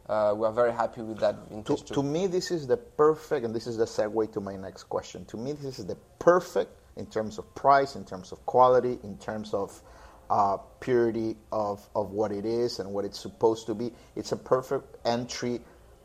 uh, 0.09 0.35
we're 0.37 0.53
very 0.53 0.73
happy 0.73 1.03
with 1.03 1.19
that 1.21 1.49
to, 1.49 1.55
vintage 1.55 1.85
too. 1.85 1.95
to 1.95 2.03
me, 2.03 2.27
this 2.27 2.51
is 2.51 2.67
the 2.67 2.77
perfect, 2.77 3.45
and 3.45 3.55
this 3.55 3.67
is 3.67 3.77
the 3.77 3.87
segue 3.87 4.33
to 4.33 4.41
my 4.41 4.57
next 4.57 4.85
question. 4.85 5.25
To 5.27 5.37
me, 5.37 5.53
this 5.53 5.79
is 5.79 5.87
the 5.87 5.97
perfect 6.19 6.71
in 6.97 7.07
terms 7.07 7.39
of 7.39 7.55
price, 7.55 7.97
in 7.97 8.05
terms 8.05 8.33
of 8.33 8.45
quality, 8.47 8.99
in 9.03 9.17
terms 9.19 9.55
of 9.55 9.81
uh, 10.29 10.57
purity 10.81 11.37
of, 11.53 11.87
of 11.95 12.11
what 12.11 12.33
it 12.33 12.45
is 12.45 12.79
and 12.79 12.91
what 12.91 13.05
it's 13.05 13.19
supposed 13.19 13.67
to 13.67 13.75
be. 13.75 13.93
It's 14.15 14.33
a 14.33 14.37
perfect 14.37 14.97
entry 15.07 15.61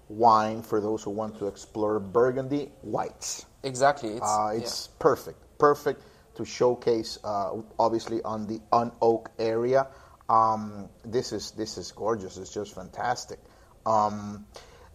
wine 0.10 0.62
for 0.62 0.79
those 0.81 1.03
who 1.03 1.12
want 1.12 1.38
to 1.39 1.48
explore 1.48 2.00
Burgundy 2.00 2.70
whites. 2.81 3.46
exactly. 3.63 4.12
It's, 4.12 4.22
Uh, 4.22 4.53
it's 4.55 4.88
perfect, 5.00 5.39
perfect 5.58 6.01
to 6.41 6.50
showcase, 6.50 7.19
uh, 7.24 7.51
obviously 7.79 8.21
on 8.24 8.48
the 8.48 8.60
unoak 8.74 9.27
area. 9.38 9.88
Um, 10.29 10.89
this 11.05 11.31
is 11.31 11.51
this 11.51 11.77
is 11.77 11.91
gorgeous. 11.91 12.38
It's 12.38 12.53
just 12.53 12.74
fantastic. 12.74 13.39
Um, 13.86 14.45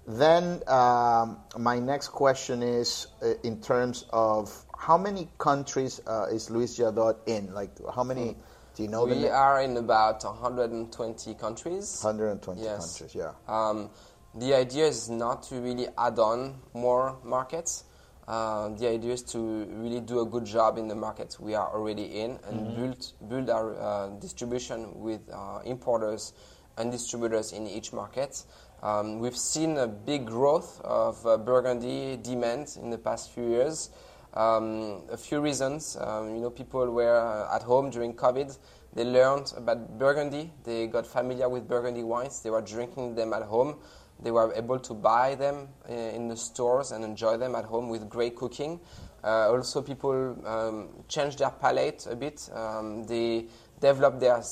then 0.07 0.63
um, 0.69 1.39
my 1.59 1.79
next 1.79 2.09
question 2.09 2.63
is 2.63 3.07
uh, 3.23 3.35
in 3.43 3.61
terms 3.61 4.05
of 4.11 4.51
how 4.79 4.97
many 4.99 5.29
countries 5.39 6.01
uh, 6.07 6.27
is 6.31 6.51
Luis 6.51 6.79
Jadot 6.79 7.17
in? 7.27 7.53
Like 7.55 7.71
how 7.95 8.05
many? 8.05 8.37
Do 8.75 8.83
you 8.83 8.89
know 8.89 9.07
the 9.07 9.15
we 9.17 9.29
are 9.29 9.63
in 9.63 9.77
about 9.77 10.23
120 10.25 11.35
countries. 11.35 12.01
120 12.03 12.61
Yes. 12.61 12.99
countries? 12.99 13.15
Yeah. 13.15 13.33
Um, 13.49 13.89
the 14.35 14.53
idea 14.55 14.87
is 14.87 15.09
not 15.09 15.45
to 15.45 15.61
really 15.61 15.89
add 15.97 16.19
on 16.19 16.61
more 16.75 17.17
markets. 17.25 17.85
Uh, 18.27 18.71
the 18.71 18.89
idea 18.89 19.13
is 19.13 19.23
to 19.23 19.39
really 19.71 20.01
do 20.01 20.21
a 20.21 20.27
good 20.27 20.45
job 20.45 20.79
in 20.79 20.89
the 20.89 20.95
markets 20.95 21.39
we 21.39 21.55
are 21.55 21.73
already 21.73 22.21
in 22.21 22.39
and 22.49 22.75
build 22.75 23.13
build 23.29 23.49
our 23.49 23.79
uh, 23.79 24.09
distribution 24.19 24.91
with 25.01 25.21
uh, 25.33 25.61
importers 25.65 26.33
and 26.77 26.91
distributors 26.91 27.53
in 27.53 27.67
each 27.69 27.93
market. 27.93 28.43
Um, 28.83 29.21
we've 29.21 29.37
seen 29.37 29.79
a 29.79 29.87
big 29.87 30.27
growth 30.27 30.81
of 30.83 31.25
uh, 31.25 31.37
Burgundy 31.39 32.17
demand 32.17 32.77
in 32.83 32.91
the 32.91 32.99
past 32.99 33.31
few 33.31 33.49
years. 33.49 33.91
Um, 34.35 35.05
a 35.11 35.17
few 35.17 35.41
reasons. 35.41 35.97
Um, 35.99 36.35
you 36.35 36.43
know, 36.43 36.51
people 36.51 36.91
were 36.91 37.17
uh, 37.17 37.55
at 37.55 37.63
home 37.63 37.89
during 37.91 38.13
COVID. 38.13 38.59
They 38.93 39.05
learned 39.05 39.53
about 39.57 39.99
Burgundy. 39.99 40.53
They 40.65 40.89
got 40.89 41.07
familiar 41.07 41.49
with 41.49 41.67
Burgundy 41.67 42.03
wines. 42.03 42.43
They 42.43 42.51
were 42.51 42.61
drinking 42.61 43.15
them 43.15 43.33
at 43.33 43.43
home. 43.43 43.77
They 44.23 44.31
were 44.31 44.53
able 44.55 44.79
to 44.81 44.95
buy 44.95 45.35
them 45.35 45.69
uh, 45.89 45.93
in 45.93 46.29
the 46.29 46.37
stores 46.37 46.93
and 46.93 47.05
enjoy 47.05 47.37
them 47.37 47.55
at 47.55 47.65
home 47.65 47.89
with 47.89 48.09
great 48.09 48.35
cooking. 48.37 48.81
Uh, 49.23 49.51
also, 49.51 49.83
people 49.83 50.37
um, 50.47 50.89
changed 51.09 51.39
their 51.39 51.51
palate 51.51 52.07
a 52.11 52.17
bit. 52.17 52.49
Um, 52.55 53.05
they 53.05 53.47
developed 53.81 54.21
their 54.21 54.43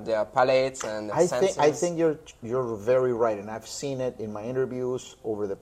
their 0.00 0.24
palates 0.26 0.84
and 0.84 1.10
I 1.10 1.24
senses. 1.26 1.54
think 1.56 1.66
I 1.66 1.72
think 1.72 1.98
you're 1.98 2.18
you're 2.42 2.76
very 2.76 3.14
right, 3.14 3.38
and 3.38 3.50
I've 3.50 3.66
seen 3.66 4.00
it 4.00 4.20
in 4.20 4.32
my 4.32 4.42
interviews 4.42 5.16
over 5.24 5.46
the 5.46 5.56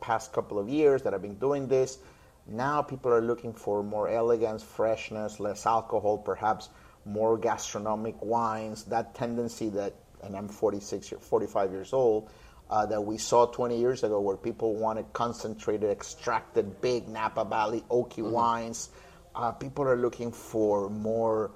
past 0.00 0.32
couple 0.32 0.58
of 0.58 0.68
years 0.68 1.02
that 1.02 1.12
I've 1.14 1.22
been 1.22 1.38
doing 1.38 1.68
this. 1.68 1.98
Now 2.46 2.80
people 2.80 3.12
are 3.12 3.20
looking 3.20 3.52
for 3.52 3.82
more 3.82 4.08
elegance, 4.08 4.62
freshness, 4.62 5.40
less 5.40 5.66
alcohol, 5.66 6.16
perhaps 6.18 6.70
more 7.04 7.36
gastronomic 7.36 8.14
wines. 8.22 8.84
That 8.84 9.14
tendency 9.14 9.68
that, 9.70 9.94
and 10.22 10.36
I'm 10.36 10.48
46, 10.48 11.10
year- 11.10 11.20
45 11.20 11.72
years 11.72 11.92
old, 11.92 12.30
uh, 12.70 12.86
that 12.86 13.00
we 13.00 13.16
saw 13.18 13.46
20 13.46 13.78
years 13.78 14.02
ago, 14.04 14.20
where 14.20 14.36
people 14.36 14.74
wanted 14.74 15.12
concentrated, 15.12 15.90
extracted, 15.90 16.80
big 16.80 17.08
Napa 17.08 17.44
Valley 17.44 17.84
oaky 17.90 18.22
Mm-hmm. 18.22 18.30
wines. 18.32 18.90
Uh, 19.34 19.52
people 19.52 19.84
are 19.86 19.96
looking 19.96 20.32
for 20.32 20.88
more 20.88 21.50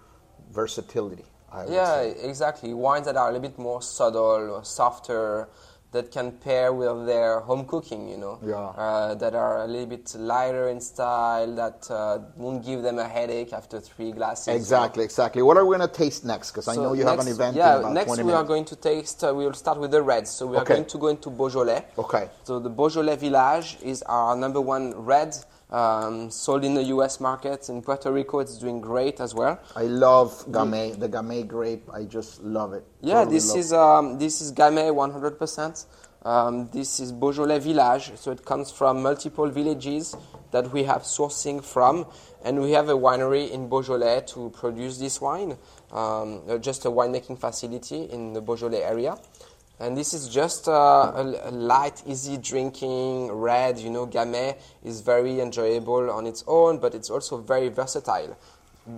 versatility. 0.52 1.24
I 1.50 1.64
would 1.64 1.72
Yeah, 1.72 1.86
say. 2.12 2.14
exactly. 2.22 2.74
Wines 2.74 3.06
that 3.06 3.16
are 3.16 3.28
a 3.28 3.32
little 3.32 3.48
bit 3.48 3.58
more 3.58 3.82
subtle, 3.82 4.62
softer, 4.62 5.48
that 5.92 6.10
can 6.12 6.30
pair 6.32 6.72
with 6.72 7.06
their 7.06 7.40
home 7.40 7.64
cooking, 7.64 8.08
you 8.08 8.16
know. 8.16 8.38
Yeah. 8.44 8.54
Uh, 8.56 9.14
that 9.16 9.34
are 9.34 9.62
a 9.62 9.66
little 9.66 9.86
bit 9.86 10.14
lighter 10.14 10.68
in 10.68 10.80
style, 10.80 11.52
that 11.56 11.90
uh, 11.90 12.18
won't 12.36 12.64
give 12.64 12.82
them 12.82 12.98
a 12.98 13.08
headache 13.08 13.52
after 13.52 13.80
three 13.80 14.12
glasses. 14.12 14.48
Exactly, 14.54 15.02
exactly. 15.02 15.42
What 15.42 15.56
are 15.56 15.64
we 15.66 15.76
going 15.76 15.88
to 15.88 15.94
taste 15.94 16.24
next? 16.24 16.52
Because 16.52 16.68
I 16.68 16.76
know 16.76 16.92
you 16.92 17.04
have 17.04 17.18
an 17.18 17.28
event 17.28 17.56
Yeah, 17.56 17.90
next 17.92 18.06
20 18.06 18.22
we 18.22 18.32
are 18.32 18.44
going 18.44 18.64
to 18.66 18.76
taste. 18.76 19.24
Uh, 19.24 19.34
we 19.34 19.44
will 19.44 19.54
start 19.54 19.78
with 19.78 19.90
the 19.90 20.02
reds. 20.02 20.30
So 20.30 20.46
we 20.46 20.56
are 20.56 20.62
Okay. 20.62 20.74
going 20.74 20.86
to 20.86 20.98
go 20.98 21.08
into 21.08 21.30
Beaujolais. 21.30 21.84
Okay. 21.98 22.28
So 22.44 22.60
the 22.60 22.70
Beaujolais 22.70 23.16
Village 23.16 23.78
is 23.82 24.02
our 24.02 24.36
number 24.36 24.60
one 24.60 24.94
red, 24.94 25.36
um, 25.70 26.30
sold 26.30 26.64
in 26.64 26.74
the 26.74 26.84
U.S. 26.84 27.20
market. 27.20 27.68
In 27.68 27.82
Puerto 27.82 28.10
Rico, 28.12 28.40
it's 28.40 28.58
doing 28.58 28.80
great 28.80 29.20
as 29.20 29.34
well. 29.34 29.60
I 29.76 29.84
love 29.84 30.44
Gamay, 30.48 30.98
the 30.98 31.08
Gamay 31.08 31.46
grape. 31.46 31.88
I 31.92 32.04
just 32.04 32.42
love 32.42 32.72
it. 32.72 32.84
Yeah, 33.00 33.20
Totally 33.24 33.36
this 33.36 33.54
is 33.54 33.72
um, 33.72 34.18
this 34.18 34.40
is 34.40 34.52
Gamay 34.52 34.90
100%. 34.92 35.86
Um, 36.22 36.68
this 36.70 37.00
is 37.00 37.12
Beaujolais 37.12 37.60
Village, 37.60 38.12
so 38.16 38.30
it 38.30 38.44
comes 38.44 38.70
from 38.70 39.02
multiple 39.02 39.48
villages 39.48 40.14
that 40.50 40.70
we 40.70 40.84
have 40.84 41.02
sourcing 41.02 41.64
from, 41.64 42.04
and 42.44 42.60
we 42.60 42.72
have 42.72 42.90
a 42.90 42.94
winery 42.94 43.50
in 43.50 43.70
Beaujolais 43.70 44.24
to 44.26 44.50
produce 44.50 44.98
this 44.98 45.18
wine, 45.18 45.56
um, 45.92 46.42
just 46.60 46.84
a 46.84 46.90
winemaking 46.90 47.38
facility 47.38 48.04
in 48.04 48.34
the 48.34 48.42
Beaujolais 48.42 48.82
area. 48.82 49.16
And 49.80 49.96
this 49.96 50.12
is 50.12 50.28
just 50.28 50.68
uh, 50.68 50.72
a, 50.72 51.48
a 51.48 51.50
light, 51.50 52.02
easy 52.06 52.36
drinking 52.36 53.32
red. 53.32 53.78
You 53.78 53.88
know, 53.90 54.06
Gamay 54.06 54.58
is 54.84 55.00
very 55.00 55.40
enjoyable 55.40 56.10
on 56.10 56.26
its 56.26 56.44
own, 56.46 56.78
but 56.78 56.94
it's 56.94 57.08
also 57.08 57.38
very 57.38 57.68
versatile. 57.70 58.36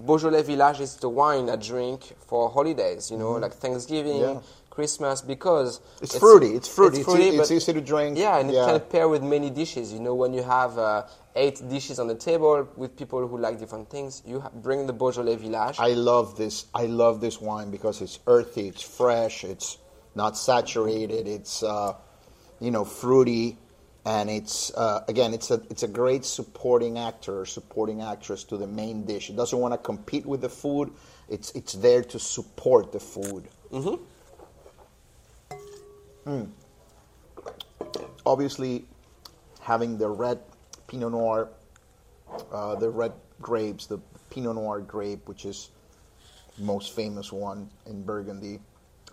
Beaujolais 0.07 0.43
Village 0.43 0.81
is 0.81 0.97
the 0.97 1.09
wine 1.09 1.49
I 1.51 1.57
drink 1.57 2.15
for 2.27 2.51
holidays, 2.51 3.11
you 3.11 3.17
know, 3.17 3.33
like 3.33 3.53
Thanksgiving, 3.55 4.21
Mm-hmm. 4.23 4.35
Yeah. 4.37 4.41
Christmas, 4.71 5.21
because 5.21 5.81
It's 6.01 6.17
fruity, 6.19 6.55
it's 6.55 6.67
fruity, 6.67 7.01
it's 7.01 7.09
e- 7.15 7.29
it's 7.29 7.49
but- 7.51 7.55
easy 7.55 7.73
to 7.75 7.81
drink, 7.83 8.17
Yeah, 8.17 8.39
and 8.39 8.51
yeah. 8.51 8.63
it 8.63 8.67
can 8.81 8.81
pair 8.89 9.07
with 9.07 9.23
many 9.23 9.51
dishes. 9.51 9.93
You 9.93 10.01
know, 10.01 10.15
when 10.15 10.33
you 10.33 10.43
have 10.43 10.79
uh, 10.79 11.03
eight 11.37 11.61
dishes 11.69 11.99
on 11.99 12.09
the 12.09 12.15
table 12.15 12.67
with 12.77 12.97
people 12.97 13.29
who 13.29 13.37
like 13.37 13.59
different 13.59 13.91
things, 13.91 14.23
you 14.27 14.41
ha- 14.41 14.49
bring 14.55 14.87
the 14.87 14.95
Beaujolais 14.95 15.37
Village. 15.37 15.77
I 15.79 15.91
love 15.93 16.39
this. 16.39 16.65
I 16.75 16.87
love 16.87 17.21
this 17.21 17.39
wine 17.39 17.71
because 17.71 18.01
it's 18.01 18.19
earthy, 18.27 18.67
it's 18.69 18.81
fresh, 18.83 19.45
it's 19.45 19.77
not 20.15 20.37
saturated, 20.37 21.27
it's 21.27 21.63
uh, 21.63 21.95
you 22.61 22.71
know 22.71 22.85
fruity, 22.85 23.59
and 24.05 24.29
it's 24.31 24.73
uh, 24.75 25.05
again 25.09 25.33
it's 25.35 25.51
a 25.51 25.63
it's 25.71 25.83
a 25.83 25.89
great 25.89 26.25
supporting 26.25 26.99
actor 26.99 27.41
or 27.41 27.47
supporting 27.47 28.03
actress 28.03 28.45
to 28.45 28.57
the 28.57 28.67
main 28.67 29.05
dish. 29.05 29.31
It 29.31 29.37
doesn't 29.37 29.59
want 29.59 29.75
to 29.75 29.79
compete 29.79 30.27
with 30.27 30.41
the 30.41 30.49
food. 30.49 30.93
It's 31.29 31.51
it's 31.53 31.73
there 31.75 32.03
to 32.05 32.19
support 32.19 32.93
the 32.93 33.01
food. 33.01 33.49
Mm-hmm. 33.73 34.05
Obviously, 38.25 38.85
having 39.61 39.99
the 39.99 40.09
red 40.09 40.39
Pinot 40.87 41.11
Noir, 41.11 41.49
uh, 42.53 42.77
the 42.77 42.89
red 42.89 43.13
grapes, 43.41 43.87
the 43.87 43.99
Pinot 44.31 44.55
Noir 44.55 44.81
grape, 44.81 45.27
which 45.27 45.45
is 45.45 45.71
most 46.59 46.95
famous 46.95 47.33
one 47.33 47.69
in 47.87 48.03
Burgundy 48.03 48.61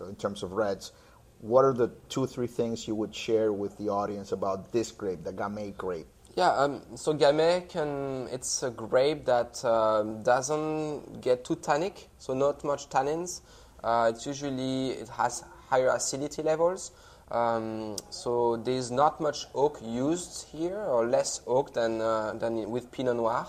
in 0.08 0.16
terms 0.16 0.42
of 0.42 0.52
reds. 0.52 0.92
What 1.40 1.64
are 1.64 1.72
the 1.72 1.88
two, 2.08 2.26
three 2.26 2.46
things 2.46 2.86
you 2.86 2.94
would 2.94 3.14
share 3.14 3.52
with 3.52 3.78
the 3.78 3.88
audience 3.88 4.32
about 4.32 4.72
this 4.72 4.92
grape, 4.92 5.24
the 5.24 5.32
Gamay 5.32 5.76
grape? 5.76 6.06
Yeah, 6.36 6.52
um, 6.52 6.82
so 6.94 7.14
Gamay 7.14 7.68
can, 7.68 8.28
it's 8.30 8.62
a 8.62 8.70
grape 8.70 9.24
that 9.24 9.64
um, 9.64 10.22
doesn't 10.22 11.20
get 11.22 11.44
too 11.44 11.56
tannic, 11.56 12.08
so 12.18 12.34
not 12.34 12.62
much 12.62 12.88
tannins. 12.88 13.40
Uh, 13.82 14.12
it's 14.14 14.26
usually, 14.26 14.90
it 14.90 15.08
has 15.08 15.42
higher 15.68 15.88
acidity 15.88 16.42
levels. 16.42 16.92
Um, 17.30 17.96
so 18.10 18.56
there's 18.56 18.90
not 18.90 19.20
much 19.20 19.46
oak 19.54 19.78
used 19.82 20.48
here, 20.48 20.78
or 20.78 21.06
less 21.06 21.40
oak 21.46 21.72
than, 21.72 22.00
uh, 22.00 22.34
than 22.34 22.70
with 22.70 22.90
Pinot 22.92 23.16
Noir. 23.16 23.46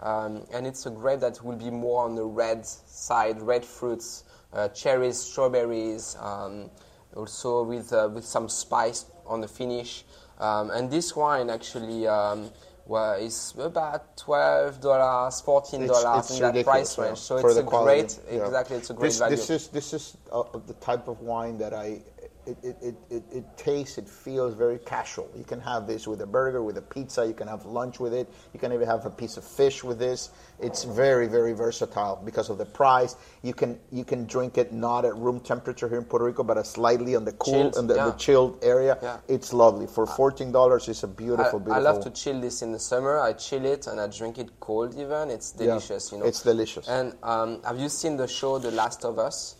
Um, 0.00 0.44
and 0.52 0.66
it's 0.66 0.86
a 0.86 0.90
grape 0.90 1.20
that 1.20 1.42
will 1.44 1.56
be 1.56 1.70
more 1.70 2.04
on 2.04 2.14
the 2.14 2.24
red 2.24 2.66
side, 2.66 3.40
red 3.40 3.64
fruits, 3.64 4.24
uh, 4.24 4.31
cherries, 4.68 5.18
strawberries, 5.18 6.16
um, 6.20 6.70
also 7.14 7.62
with, 7.62 7.92
uh, 7.92 8.08
with 8.12 8.24
some 8.24 8.48
spice 8.48 9.06
on 9.26 9.40
the 9.40 9.48
finish. 9.48 10.04
Um, 10.38 10.70
and 10.70 10.90
this 10.90 11.14
wine 11.14 11.50
actually 11.50 12.06
um, 12.08 12.50
wa- 12.86 13.12
is 13.14 13.54
about 13.58 14.16
twelve 14.16 14.80
dollars, 14.80 15.40
fourteen 15.40 15.86
dollars 15.86 16.30
in 16.32 16.42
that 16.42 16.64
price 16.64 16.98
yeah, 16.98 17.04
range. 17.04 17.18
So 17.18 17.38
for 17.40 17.50
it's 17.50 17.58
a 17.58 17.62
quality, 17.62 18.00
great, 18.00 18.18
yeah. 18.30 18.46
exactly, 18.46 18.76
it's 18.76 18.90
a 18.90 18.94
great 18.94 19.08
this, 19.08 19.18
value. 19.18 19.36
This 19.36 19.50
is 19.50 19.68
this 19.68 19.92
is 19.92 20.16
uh, 20.32 20.42
the 20.66 20.74
type 20.74 21.06
of 21.06 21.20
wine 21.20 21.58
that 21.58 21.74
I. 21.74 22.02
It, 22.44 22.58
it, 22.64 22.94
it, 23.08 23.22
it, 23.30 23.44
tastes, 23.56 23.98
it 23.98 24.08
feels 24.08 24.54
very 24.54 24.78
casual. 24.78 25.30
You 25.36 25.44
can 25.44 25.60
have 25.60 25.86
this 25.86 26.08
with 26.08 26.20
a 26.22 26.26
burger, 26.26 26.60
with 26.60 26.76
a 26.76 26.82
pizza. 26.82 27.24
You 27.24 27.34
can 27.34 27.46
have 27.46 27.64
lunch 27.66 28.00
with 28.00 28.12
it. 28.12 28.28
You 28.52 28.58
can 28.58 28.72
even 28.72 28.88
have 28.88 29.06
a 29.06 29.10
piece 29.10 29.36
of 29.36 29.44
fish 29.44 29.84
with 29.84 30.00
this. 30.00 30.30
It's 30.58 30.82
very, 30.82 31.28
very 31.28 31.52
versatile 31.52 32.20
because 32.24 32.50
of 32.50 32.58
the 32.58 32.64
price. 32.64 33.14
You 33.42 33.54
can 33.54 33.78
you 33.92 34.04
can 34.04 34.26
drink 34.26 34.58
it 34.58 34.72
not 34.72 35.04
at 35.04 35.14
room 35.14 35.38
temperature 35.38 35.88
here 35.88 35.98
in 35.98 36.04
Puerto 36.04 36.24
Rico, 36.24 36.42
but 36.42 36.58
a 36.58 36.64
slightly 36.64 37.14
on 37.14 37.24
the 37.24 37.32
cool, 37.32 37.70
on 37.76 37.86
the, 37.86 37.94
yeah. 37.94 38.06
the 38.06 38.12
chilled 38.12 38.58
area. 38.62 38.98
Yeah. 39.00 39.18
It's 39.28 39.52
lovely 39.52 39.86
for 39.86 40.04
fourteen 40.04 40.50
dollars. 40.50 40.88
It's 40.88 41.04
a 41.04 41.08
beautiful, 41.08 41.60
beautiful. 41.60 41.74
I 41.74 41.78
love 41.78 42.02
to 42.02 42.10
chill 42.10 42.40
this 42.40 42.62
in 42.62 42.72
the 42.72 42.80
summer. 42.80 43.20
I 43.20 43.34
chill 43.34 43.64
it 43.64 43.86
and 43.86 44.00
I 44.00 44.08
drink 44.08 44.38
it 44.38 44.50
cold 44.58 44.98
even. 44.98 45.30
It's 45.30 45.54
Yeah, 45.58 45.66
delicious, 45.66 46.10
you 46.10 46.18
know. 46.18 46.24
It's 46.24 46.42
delicious. 46.42 46.88
And 46.88 47.14
um, 47.22 47.62
have 47.62 47.78
you 47.78 47.88
seen 47.88 48.16
the 48.16 48.26
show 48.26 48.58
The 48.58 48.72
Last 48.72 49.04
of 49.04 49.18
Us 49.20 49.56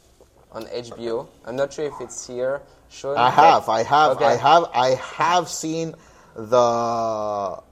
on 0.53 0.65
HBO? 0.67 1.27
I'm 1.45 1.57
not 1.57 1.73
sure 1.73 1.85
if 1.87 1.95
it's 2.01 2.27
here. 2.27 2.63
Shown. 2.91 3.17
I 3.17 3.31
have, 3.31 3.69
I 3.69 3.83
have, 3.83 4.13
Okay. 4.13 4.25
I 4.27 4.37
have, 4.37 4.65
I 4.75 4.89
have 5.17 5.49
seen 5.49 5.95
the 6.37 7.63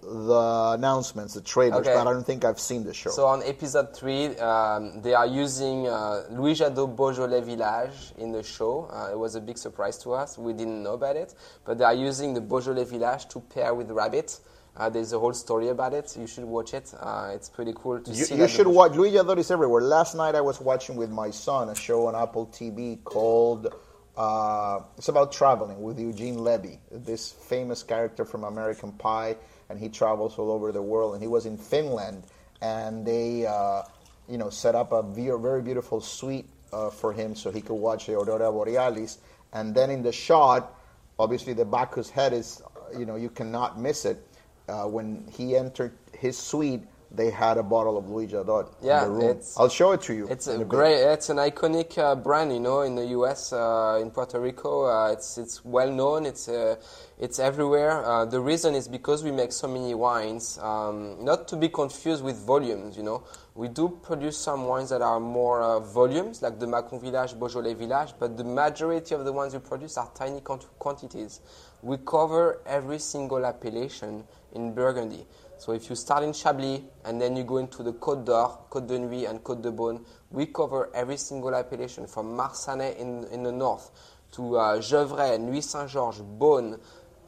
the 0.00 0.72
announcements, 0.74 1.34
the 1.34 1.40
trailers, 1.40 1.80
Okay. 1.86 1.92
but 1.94 2.06
I 2.06 2.12
don't 2.12 2.24
think 2.24 2.44
I've 2.44 2.60
seen 2.60 2.84
the 2.84 2.94
show. 2.94 3.10
So 3.10 3.26
on 3.26 3.42
episode 3.42 3.94
three, 3.94 4.36
um, 4.38 5.02
they 5.02 5.12
are 5.12 5.26
using 5.26 5.86
uh, 5.86 6.22
Louis 6.30 6.54
Jadot 6.58 6.96
Beaujolais 6.96 7.42
Village 7.42 8.12
in 8.16 8.32
the 8.32 8.42
show. 8.42 8.88
Uh, 8.90 9.10
it 9.12 9.18
was 9.18 9.34
a 9.34 9.40
big 9.40 9.58
surprise 9.58 9.98
to 9.98 10.12
us. 10.14 10.38
We 10.38 10.52
didn't 10.54 10.82
know 10.82 10.94
about 10.94 11.16
it, 11.16 11.34
but 11.64 11.76
they 11.78 11.84
are 11.84 11.92
using 11.94 12.32
the 12.32 12.40
Beaujolais 12.40 12.84
Village 12.84 13.26
to 13.28 13.40
pair 13.40 13.74
with 13.74 13.90
rabbit. 13.90 14.38
Uh, 14.78 14.88
there's 14.88 15.12
a 15.12 15.18
whole 15.18 15.32
story 15.32 15.68
about 15.68 15.92
it. 15.92 16.16
You 16.16 16.28
should 16.28 16.44
watch 16.44 16.72
it. 16.72 16.94
Uh, 16.98 17.32
it's 17.34 17.48
pretty 17.48 17.72
cool 17.74 18.00
to 18.00 18.10
you, 18.12 18.24
see. 18.24 18.36
you 18.36 18.46
should 18.46 18.68
watch. 18.68 18.92
Louis 18.92 19.10
Jadot 19.10 19.36
is 19.36 19.50
everywhere. 19.50 19.82
Last 19.82 20.14
night 20.14 20.36
I 20.36 20.40
was 20.40 20.60
watching 20.60 20.94
with 20.94 21.10
my 21.10 21.30
son 21.30 21.68
a 21.68 21.74
show 21.74 22.06
on 22.06 22.14
Apple 22.14 22.46
TV 22.46 23.02
called. 23.02 23.74
Uh, 24.16 24.80
it's 24.96 25.08
about 25.08 25.32
traveling 25.32 25.82
with 25.82 25.98
Eugene 25.98 26.38
Levy, 26.38 26.78
this 26.92 27.32
famous 27.32 27.82
character 27.82 28.24
from 28.24 28.44
American 28.44 28.92
Pie, 28.92 29.36
and 29.68 29.78
he 29.80 29.88
travels 29.88 30.38
all 30.38 30.50
over 30.52 30.70
the 30.70 30.82
world. 30.82 31.14
And 31.14 31.22
he 31.22 31.28
was 31.28 31.44
in 31.44 31.56
Finland, 31.56 32.22
and 32.60 33.04
they, 33.04 33.46
uh, 33.46 33.82
you 34.28 34.38
know, 34.38 34.50
set 34.50 34.76
up 34.76 34.92
a 34.92 35.02
ve- 35.02 35.30
very 35.40 35.62
beautiful 35.62 36.00
suite 36.00 36.48
uh, 36.72 36.90
for 36.90 37.12
him 37.12 37.34
so 37.34 37.50
he 37.50 37.60
could 37.60 37.74
watch 37.74 38.06
the 38.06 38.14
Aurora 38.14 38.52
Borealis. 38.52 39.18
And 39.52 39.74
then 39.74 39.90
in 39.90 40.02
the 40.04 40.12
shot, 40.12 40.72
obviously 41.18 41.52
the 41.52 41.64
Bacchus 41.64 42.10
head 42.10 42.32
is, 42.32 42.62
you 42.96 43.06
know, 43.06 43.16
you 43.16 43.30
cannot 43.30 43.80
miss 43.80 44.04
it. 44.04 44.24
Uh, 44.68 44.84
when 44.86 45.24
he 45.30 45.56
entered 45.56 45.92
his 46.12 46.36
suite, 46.36 46.82
they 47.10 47.30
had 47.30 47.56
a 47.56 47.62
bottle 47.62 47.96
of 47.96 48.10
Louis 48.10 48.26
Jadot 48.26 48.68
Yeah, 48.82 49.06
in 49.06 49.12
the 49.14 49.26
room. 49.28 49.40
I'll 49.56 49.70
show 49.70 49.92
it 49.92 50.02
to 50.02 50.14
you. 50.14 50.28
It's 50.28 50.46
a 50.46 50.58
bit. 50.58 50.68
great. 50.68 51.00
It's 51.00 51.30
an 51.30 51.38
iconic 51.38 51.96
uh, 51.96 52.14
brand, 52.14 52.52
you 52.52 52.60
know, 52.60 52.82
in 52.82 52.96
the 52.96 53.06
U.S., 53.06 53.50
uh, 53.52 53.98
in 54.02 54.10
Puerto 54.10 54.38
Rico. 54.38 54.84
Uh, 54.84 55.12
it's 55.12 55.38
it's 55.38 55.64
well 55.64 55.90
known. 55.90 56.26
It's 56.26 56.48
uh, 56.48 56.76
it's 57.18 57.38
everywhere. 57.38 58.04
Uh, 58.04 58.26
the 58.26 58.40
reason 58.40 58.74
is 58.74 58.88
because 58.88 59.24
we 59.24 59.30
make 59.30 59.52
so 59.52 59.66
many 59.68 59.94
wines. 59.94 60.58
Um, 60.58 61.24
not 61.24 61.48
to 61.48 61.56
be 61.56 61.70
confused 61.70 62.22
with 62.22 62.36
volumes, 62.36 62.96
you 62.96 63.02
know. 63.02 63.22
We 63.54 63.68
do 63.68 63.88
produce 64.02 64.36
some 64.36 64.66
wines 64.66 64.90
that 64.90 65.00
are 65.00 65.18
more 65.18 65.62
uh, 65.62 65.80
volumes, 65.80 66.42
like 66.42 66.60
the 66.60 66.66
Macon 66.66 67.00
Village, 67.00 67.36
Beaujolais 67.38 67.74
Village, 67.74 68.12
but 68.20 68.36
the 68.36 68.44
majority 68.44 69.14
of 69.14 69.24
the 69.24 69.32
ones 69.32 69.54
we 69.54 69.60
produce 69.60 69.96
are 69.96 70.10
tiny 70.14 70.40
quant- 70.42 70.66
quantities. 70.78 71.40
We 71.82 71.96
cover 72.04 72.60
every 72.66 72.98
single 72.98 73.46
appellation 73.46 74.24
in 74.52 74.74
Burgundy. 74.74 75.26
So 75.58 75.72
if 75.72 75.90
you 75.90 75.96
start 75.96 76.22
in 76.22 76.32
Chablis 76.32 76.82
and 77.04 77.20
then 77.20 77.36
you 77.36 77.44
go 77.44 77.56
into 77.56 77.82
the 77.82 77.92
Côte 77.92 78.24
d'Or, 78.24 78.66
Côte 78.70 78.86
de 78.86 78.98
Nuits, 78.98 79.26
and 79.26 79.42
Côte 79.42 79.60
de 79.60 79.72
Beaune, 79.72 80.04
we 80.30 80.46
cover 80.46 80.90
every 80.94 81.16
single 81.16 81.54
appellation 81.54 82.06
from 82.06 82.36
Marsannay 82.36 82.96
in, 82.96 83.24
in 83.32 83.42
the 83.42 83.52
north 83.52 83.90
to 84.32 84.56
uh, 84.56 84.78
Gevrey, 84.78 85.38
Nuits 85.40 85.70
Saint-Georges, 85.70 86.22
Beaune, 86.22 86.78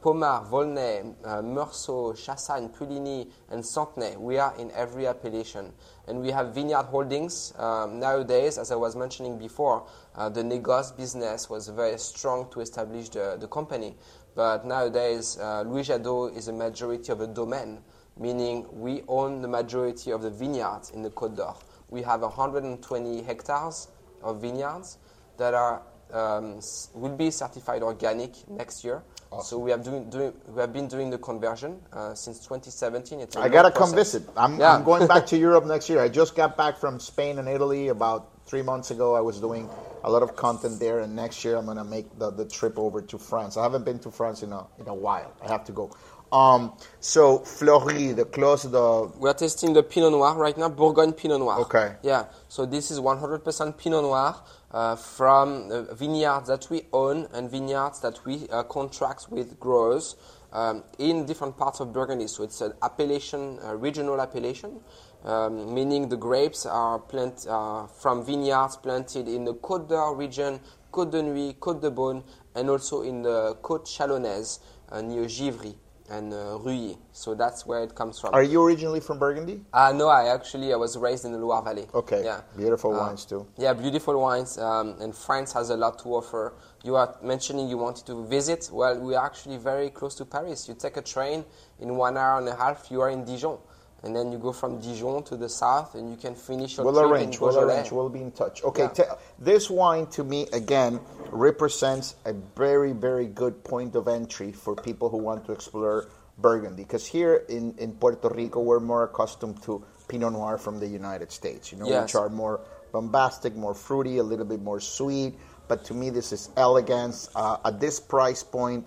Pommard, 0.01 0.47
Volnay, 0.47 1.13
uh, 1.23 1.41
Meursault, 1.43 2.15
Chassagne, 2.17 2.75
Puligny, 2.75 3.29
and 3.51 3.63
Santenay. 3.63 4.15
We 4.15 4.39
are 4.39 4.55
in 4.57 4.71
every 4.71 5.05
appellation. 5.05 5.71
And 6.07 6.21
we 6.21 6.31
have 6.31 6.55
vineyard 6.55 6.85
holdings. 6.85 7.53
Um, 7.55 7.99
nowadays, 7.99 8.57
as 8.57 8.71
I 8.71 8.75
was 8.75 8.95
mentioning 8.95 9.37
before, 9.37 9.85
uh, 10.15 10.27
the 10.29 10.41
Negoce 10.41 10.97
business 10.97 11.51
was 11.51 11.67
very 11.67 11.99
strong 11.99 12.49
to 12.51 12.61
establish 12.61 13.09
the, 13.09 13.37
the 13.39 13.47
company. 13.47 13.95
But 14.35 14.65
nowadays, 14.65 15.37
uh, 15.39 15.63
Louis 15.63 15.87
Jadot 15.87 16.35
is 16.35 16.47
a 16.47 16.53
majority 16.53 17.11
of 17.11 17.21
a 17.21 17.27
domain, 17.27 17.79
meaning 18.17 18.65
we 18.71 19.03
own 19.07 19.41
the 19.41 19.47
majority 19.47 20.11
of 20.11 20.21
the 20.21 20.29
vineyards 20.29 20.91
in 20.91 21.01
the 21.01 21.09
Côte 21.09 21.35
d'Or. 21.35 21.55
We 21.89 22.01
have 22.03 22.21
120 22.21 23.21
hectares 23.23 23.89
of 24.23 24.41
vineyards 24.41 24.97
that 25.37 25.53
are 25.53 25.81
um, 26.13 26.59
will 26.93 27.15
be 27.15 27.31
certified 27.31 27.83
organic 27.83 28.49
next 28.49 28.83
year. 28.83 29.03
So 29.43 29.57
we 29.57 29.71
have 29.71 29.81
doing, 29.81 30.09
doing 30.09 30.33
we 30.47 30.59
have 30.59 30.73
been 30.73 30.89
doing 30.89 31.09
the 31.09 31.17
conversion 31.17 31.79
uh, 31.93 32.13
since 32.13 32.39
2017. 32.39 33.21
It's 33.21 33.37
a 33.37 33.39
I 33.39 33.47
gotta 33.47 33.71
come 33.71 33.95
visit. 33.95 34.23
I'm, 34.35 34.59
Yeah. 34.59 34.75
I'm 34.75 34.83
going 34.83 35.07
back 35.07 35.25
to 35.27 35.37
Europe 35.47 35.65
next 35.65 35.87
year. 35.89 36.01
I 36.01 36.09
just 36.09 36.35
got 36.35 36.57
back 36.57 36.77
from 36.77 36.99
Spain 36.99 37.39
and 37.39 37.47
Italy 37.47 37.87
about 37.87 38.27
three 38.45 38.61
months 38.61 38.91
ago. 38.91 39.15
I 39.15 39.21
was 39.21 39.39
doing 39.39 39.69
a 40.03 40.09
lot 40.09 40.23
of 40.23 40.35
content 40.35 40.79
there, 40.79 40.99
and 40.99 41.15
next 41.15 41.43
year 41.45 41.57
I'm 41.57 41.65
gonna 41.65 41.83
make 41.83 42.17
the, 42.17 42.31
the 42.31 42.45
trip 42.45 42.77
over 42.77 43.01
to 43.01 43.17
France. 43.17 43.57
I 43.57 43.63
haven't 43.63 43.85
been 43.85 43.99
to 43.99 44.11
France 44.11 44.43
in 44.43 44.51
a 44.51 44.65
in 44.79 44.87
a 44.87 44.93
while. 44.93 45.33
I 45.43 45.51
have 45.51 45.63
to 45.65 45.71
go. 45.71 45.91
Um, 46.31 46.73
so 47.01 47.39
Fleurie, 47.39 48.15
the 48.15 48.23
close 48.23 48.63
the 48.63 49.11
We 49.17 49.29
are 49.29 49.33
testing 49.33 49.73
the 49.73 49.83
Pinot 49.83 50.11
Noir 50.11 50.35
right 50.35 50.57
now, 50.57 50.69
Bourgogne 50.69 51.11
Pinot 51.11 51.39
Noir. 51.39 51.59
Okay. 51.61 51.95
Yeah. 52.03 52.25
So 52.47 52.65
this 52.65 52.89
is 52.89 52.99
100% 52.99 53.77
Pinot 53.77 54.03
Noir 54.03 54.35
uh, 54.71 54.95
from 54.95 55.69
uh, 55.71 55.93
vineyards 55.93 56.47
that 56.47 56.69
we 56.69 56.83
own 56.93 57.27
and 57.33 57.51
vineyards 57.51 57.99
that 57.99 58.25
we 58.25 58.47
uh, 58.49 58.63
contract 58.63 59.27
with 59.29 59.59
growers 59.59 60.15
um, 60.53 60.83
in 60.99 61.25
different 61.25 61.57
parts 61.57 61.81
of 61.81 61.91
Burgundy. 61.91 62.27
So 62.27 62.43
it's 62.43 62.61
an 62.61 62.73
appellation, 62.81 63.59
a 63.63 63.75
regional 63.75 64.19
appellation, 64.21 64.79
um, 65.25 65.73
meaning 65.73 66.09
the 66.09 66.17
grapes 66.17 66.65
are 66.65 66.99
plant 66.99 67.45
uh, 67.49 67.87
from 67.87 68.25
vineyards 68.25 68.77
planted 68.77 69.27
in 69.27 69.45
the 69.45 69.53
Côte 69.53 69.87
d'Or 69.87 70.15
region, 70.15 70.59
Côte 70.91 71.11
de 71.11 71.21
Nuits, 71.21 71.55
Côte 71.59 71.81
de 71.81 71.89
Beaune, 71.91 72.23
and 72.55 72.69
also 72.69 73.01
in 73.03 73.21
the 73.21 73.55
Côte 73.61 73.85
Chalonnaise 73.85 74.59
uh, 74.91 75.01
near 75.01 75.25
Givry 75.25 75.75
and 76.09 76.33
uh, 76.33 76.57
Rully. 76.59 76.97
So 77.13 77.33
that's 77.35 77.65
where 77.65 77.83
it 77.83 77.95
comes 77.95 78.19
from. 78.19 78.33
Are 78.33 78.43
you 78.43 78.61
originally 78.61 78.99
from 78.99 79.17
Burgundy? 79.17 79.63
Uh, 79.71 79.93
no, 79.95 80.09
I 80.09 80.27
actually 80.27 80.73
I 80.73 80.75
was 80.75 80.97
raised 80.97 81.23
in 81.23 81.31
the 81.31 81.37
Loire 81.37 81.61
Valley. 81.63 81.87
Okay. 81.93 82.23
Yeah. 82.25 82.41
Beautiful 82.57 82.93
Uh, 82.93 82.97
wines 83.07 83.23
too. 83.23 83.47
Yeah, 83.57 83.71
beautiful 83.71 84.19
wines, 84.19 84.57
um, 84.57 84.95
and 84.99 85.15
France 85.15 85.53
has 85.53 85.69
a 85.69 85.77
lot 85.77 85.99
to 85.99 86.09
offer. 86.09 86.53
You 86.83 86.97
are 86.97 87.15
mentioning 87.23 87.69
you 87.69 87.77
wanted 87.77 88.05
to 88.07 88.25
visit. 88.25 88.69
Well, 88.73 88.99
we 88.99 89.15
are 89.15 89.25
actually 89.25 89.55
very 89.57 89.89
close 89.89 90.15
to 90.15 90.25
Paris. 90.25 90.67
You 90.67 90.73
take 90.73 90.97
a 90.97 91.01
train 91.01 91.45
in 91.79 91.95
one 91.95 92.17
hour 92.17 92.39
and 92.39 92.49
a 92.49 92.55
half, 92.55 92.91
you 92.91 92.99
are 92.99 93.09
in 93.09 93.23
Dijon, 93.23 93.59
and 94.03 94.15
then 94.15 94.31
you 94.31 94.37
go 94.39 94.51
from 94.51 94.79
Dijon 94.79 95.23
to 95.25 95.37
the 95.37 95.47
south, 95.49 95.95
and 95.95 96.09
you 96.09 96.17
can 96.17 96.33
finish 96.35 96.77
your 96.77 96.85
We'll 96.85 96.95
trip 97.01 97.11
arrange. 97.11 97.35
in 97.35 97.41
We'll 97.41 97.59
arrange. 97.59 97.91
We'll 97.91 98.09
be 98.09 98.21
in 98.21 98.31
touch. 98.31 98.63
Okay. 98.63 98.83
Yeah. 98.83 98.87
te- 98.89 99.11
this 99.39 99.69
wine 99.69 100.07
to 100.07 100.23
me 100.23 100.47
again 100.53 100.99
represents 101.31 102.15
a 102.25 102.33
very 102.55 102.91
very 102.93 103.27
good 103.27 103.63
point 103.63 103.95
of 103.95 104.07
entry 104.07 104.51
for 104.51 104.75
people 104.75 105.09
who 105.09 105.17
want 105.17 105.45
to 105.45 105.51
explore 105.51 106.07
Burgundy. 106.37 106.83
Because 106.83 107.05
here 107.07 107.43
in 107.49 107.73
in 107.77 107.91
Puerto 107.93 108.29
Rico 108.29 108.59
we're 108.61 108.79
more 108.79 109.03
accustomed 109.03 109.61
to 109.63 109.83
Pinot 110.07 110.33
Noir 110.33 110.57
from 110.57 110.79
the 110.79 110.87
United 110.87 111.31
States. 111.31 111.71
You 111.71 111.77
know, 111.79 111.87
Yes. 111.87 112.01
which 112.03 112.15
are 112.15 112.29
more 112.29 112.61
bombastic, 112.91 113.55
more 113.55 113.73
fruity, 113.73 114.17
a 114.17 114.23
little 114.23 114.45
bit 114.45 114.61
more 114.61 114.79
sweet. 114.79 115.33
But 115.67 115.85
to 115.85 115.93
me, 115.93 116.09
this 116.09 116.33
is 116.33 116.49
elegance. 116.57 117.29
Uh, 117.33 117.57
at 117.63 117.79
this 117.79 117.99
price 117.99 118.43
point, 118.43 118.85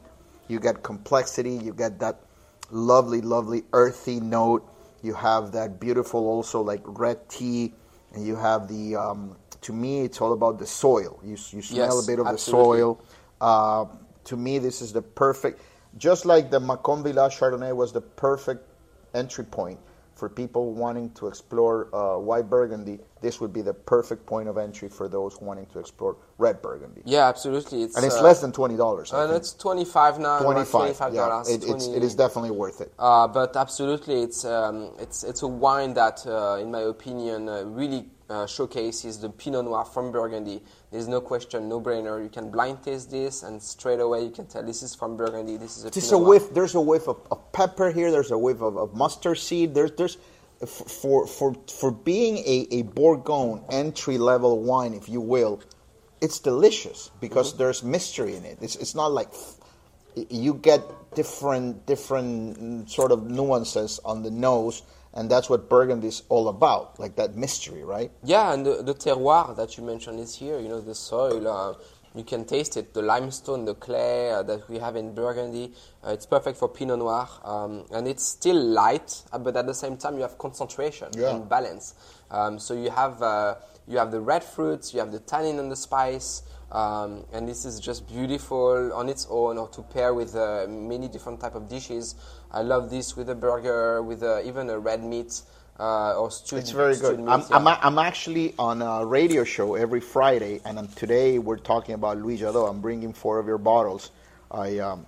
you 0.48 0.60
get 0.60 0.82
complexity. 0.82 1.52
You 1.56 1.72
get 1.72 1.98
that 2.00 2.20
lovely, 2.70 3.22
lovely 3.22 3.64
earthy 3.72 4.20
note. 4.20 4.62
You 5.04 5.12
have 5.12 5.52
that 5.52 5.78
beautiful, 5.78 6.26
also 6.26 6.62
like 6.62 6.80
red 6.84 7.28
tea, 7.28 7.74
and 8.14 8.26
you 8.26 8.36
have 8.36 8.68
the. 8.68 8.96
Um, 8.96 9.36
to 9.60 9.72
me, 9.72 10.00
it's 10.00 10.20
all 10.20 10.32
about 10.32 10.58
the 10.58 10.66
soil. 10.66 11.20
You 11.22 11.32
you 11.32 11.60
smell 11.60 11.96
Yes, 11.96 12.04
a 12.04 12.06
bit 12.06 12.18
of 12.18 12.26
the 12.26 12.38
soil. 12.38 13.00
Uh, 13.40 13.84
to 14.24 14.36
me, 14.36 14.58
this 14.58 14.80
is 14.80 14.94
the 14.94 15.02
perfect. 15.02 15.60
Just 15.98 16.24
like 16.24 16.50
the 16.50 16.58
Macon 16.58 17.02
Village 17.02 17.36
Chardonnay 17.36 17.76
was 17.76 17.92
the 17.92 18.00
perfect 18.00 18.66
entry 19.14 19.44
point 19.44 19.78
for 20.14 20.28
people 20.28 20.72
wanting 20.72 21.10
to 21.12 21.26
explore 21.26 21.94
uh, 21.94 22.18
white 22.18 22.48
Burgundy. 22.48 23.00
This 23.20 23.40
would 23.40 23.52
be 23.52 23.62
the 23.62 23.74
perfect 23.74 24.26
point 24.26 24.48
of 24.48 24.58
entry 24.58 24.88
for 24.88 25.08
those 25.08 25.40
wanting 25.40 25.66
to 25.66 25.78
explore 25.78 26.16
red 26.38 26.60
Burgundy. 26.62 27.02
Yeah, 27.04 27.28
absolutely. 27.28 27.82
It's, 27.82 27.96
And 27.96 28.04
it's 28.04 28.16
uh, 28.16 28.22
less 28.22 28.40
than 28.40 28.52
twenty 28.52 28.76
dollars. 28.76 29.12
And 29.12 29.32
it's 29.32 29.54
25 29.54 30.18
now. 30.18 30.38
25. 30.40 30.96
$25. 30.96 31.14
Yeah, 31.14 31.40
it, 31.54 31.64
it's, 31.64 31.86
it 31.88 32.02
is 32.02 32.14
definitely 32.14 32.50
worth 32.50 32.80
it. 32.80 32.92
Uh, 32.98 33.26
but 33.26 33.56
absolutely, 33.56 34.22
it's 34.22 34.44
um, 34.44 34.92
it's 34.98 35.24
it's 35.24 35.42
a 35.42 35.48
wine 35.48 35.94
that, 35.94 36.24
uh, 36.26 36.58
in 36.60 36.70
my 36.70 36.82
opinion, 36.82 37.48
uh, 37.48 37.62
really 37.64 38.06
uh, 38.30 38.46
showcases 38.46 39.20
the 39.20 39.30
Pinot 39.30 39.64
Noir 39.64 39.84
from 39.84 40.12
Burgundy. 40.12 40.62
There's 40.90 41.08
no 41.08 41.20
question, 41.20 41.68
no 41.68 41.80
brainer. 41.80 42.22
You 42.22 42.30
can 42.30 42.50
blind 42.50 42.82
taste 42.82 43.10
this, 43.10 43.42
and 43.42 43.62
straight 43.62 44.00
away 44.00 44.24
you 44.24 44.30
can 44.30 44.46
tell 44.46 44.62
this 44.62 44.82
is 44.82 44.94
from 44.94 45.16
Burgundy. 45.16 45.56
This 45.58 45.76
is 45.76 45.84
a 45.84 45.90
Just 45.90 46.10
Pinot 46.10 46.12
a 46.12 46.18
Noir. 46.18 46.28
whiff. 46.28 46.54
There's 46.54 46.74
a 46.74 46.80
whiff 46.80 47.08
of, 47.08 47.20
of 47.30 47.52
pepper 47.52 47.90
here. 47.92 48.10
There's 48.10 48.30
a 48.30 48.38
whiff 48.38 48.60
of, 48.62 48.76
of 48.76 48.94
mustard 48.94 49.38
seed. 49.38 49.74
There's 49.74 49.92
there's 49.92 50.18
for 50.66 51.26
for 51.26 51.54
for 51.68 51.90
being 51.92 52.38
a, 52.38 52.66
a 52.70 52.82
Bourgogne 52.82 53.64
entry 53.70 54.18
level 54.18 54.62
wine, 54.62 54.94
if 54.94 55.08
you 55.08 55.20
will, 55.20 55.60
it's 56.20 56.38
delicious 56.40 57.10
because 57.20 57.50
Mm-hmm. 57.50 57.58
there's 57.58 57.82
mystery 57.82 58.36
in 58.36 58.44
it. 58.44 58.58
It's 58.62 58.76
it's 58.76 58.94
not 58.94 59.12
like 59.12 59.30
you 60.30 60.54
get 60.54 60.80
different 61.14 61.86
different 61.86 62.58
mm, 62.60 62.88
sort 62.90 63.12
of 63.12 63.30
nuances 63.30 64.00
on 64.04 64.22
the 64.22 64.30
nose, 64.30 64.82
and 65.14 65.30
that's 65.30 65.48
what 65.48 65.68
Burgundy 65.68 66.08
is 66.08 66.22
all 66.28 66.48
about, 66.48 66.98
like 67.00 67.16
that 67.16 67.34
mystery, 67.36 67.82
right? 67.84 68.10
Yeah, 68.22 68.52
and 68.52 68.66
the, 68.66 68.82
the 68.82 68.94
terroir 68.94 69.56
that 69.56 69.76
you 69.78 69.84
mentioned 69.84 70.20
is 70.20 70.34
here. 70.36 70.58
You 70.58 70.68
know, 70.68 70.80
the 70.80 70.94
soil. 70.94 71.46
Uh, 71.48 71.74
you 72.16 72.22
can 72.22 72.44
taste 72.44 72.76
it. 72.76 72.94
The 72.94 73.02
limestone, 73.02 73.64
the 73.64 73.74
clay 73.74 74.30
uh, 74.30 74.44
that 74.44 74.68
we 74.68 74.78
have 74.78 74.94
in 74.94 75.14
Burgundy. 75.16 75.72
Uh, 76.06 76.10
it's 76.10 76.26
perfect 76.26 76.56
for 76.58 76.68
Pinot 76.68 76.98
Noir, 77.00 77.28
um, 77.42 77.84
and 77.92 78.06
it's 78.06 78.24
still 78.24 78.54
light, 78.56 79.22
uh, 79.32 79.38
but 79.38 79.56
at 79.56 79.66
the 79.66 79.74
same 79.74 79.96
time 79.96 80.14
you 80.14 80.22
have 80.22 80.38
concentration 80.38 81.08
Yeah. 81.16 81.30
and 81.34 81.48
balance. 81.48 81.94
Um, 82.30 82.60
so 82.60 82.74
you 82.74 82.90
have 82.90 83.20
uh, 83.20 83.56
you 83.88 83.98
have 83.98 84.12
the 84.12 84.20
red 84.20 84.44
fruits, 84.44 84.94
you 84.94 85.00
have 85.00 85.10
the 85.10 85.18
tannin 85.20 85.58
and 85.58 85.70
the 85.70 85.76
spice. 85.76 86.42
Um, 86.72 87.24
and 87.32 87.46
this 87.48 87.64
is 87.64 87.78
just 87.78 88.08
beautiful 88.08 88.92
on 88.94 89.08
its 89.08 89.26
own, 89.30 89.58
or 89.58 89.68
to 89.68 89.82
pair 89.82 90.12
with 90.12 90.34
uh, 90.34 90.66
many 90.68 91.06
different 91.08 91.40
type 91.40 91.54
of 91.54 91.68
dishes. 91.68 92.16
I 92.54 92.62
love 92.62 92.88
this 92.88 93.16
with 93.16 93.28
a 93.28 93.34
burger, 93.34 94.00
with 94.00 94.22
uh, 94.22 94.40
even 94.44 94.70
a 94.70 94.78
red 94.78 95.02
meat 95.02 95.42
uh, 95.80 96.16
or 96.16 96.30
stewed. 96.30 96.60
It's 96.60 96.70
very 96.70 96.96
good. 96.96 97.18
meat, 97.18 97.28
I'm, 97.28 97.40
yeah. 97.40 97.46
I'm, 97.56 97.66
a- 97.66 97.80
I'm 97.82 97.98
actually 97.98 98.54
on 98.58 98.80
a 98.80 99.04
radio 99.04 99.42
show 99.42 99.74
every 99.74 100.00
Friday, 100.00 100.60
and 100.64 100.78
today 100.96 101.40
we're 101.40 101.58
talking 101.58 101.96
about 101.96 102.18
Louis 102.18 102.38
Jadot. 102.38 102.70
I'm 102.70 102.80
bringing 102.80 103.12
four 103.12 103.40
of 103.40 103.46
your 103.48 103.58
bottles. 103.58 104.12
I 104.52 104.78
um, 104.78 105.04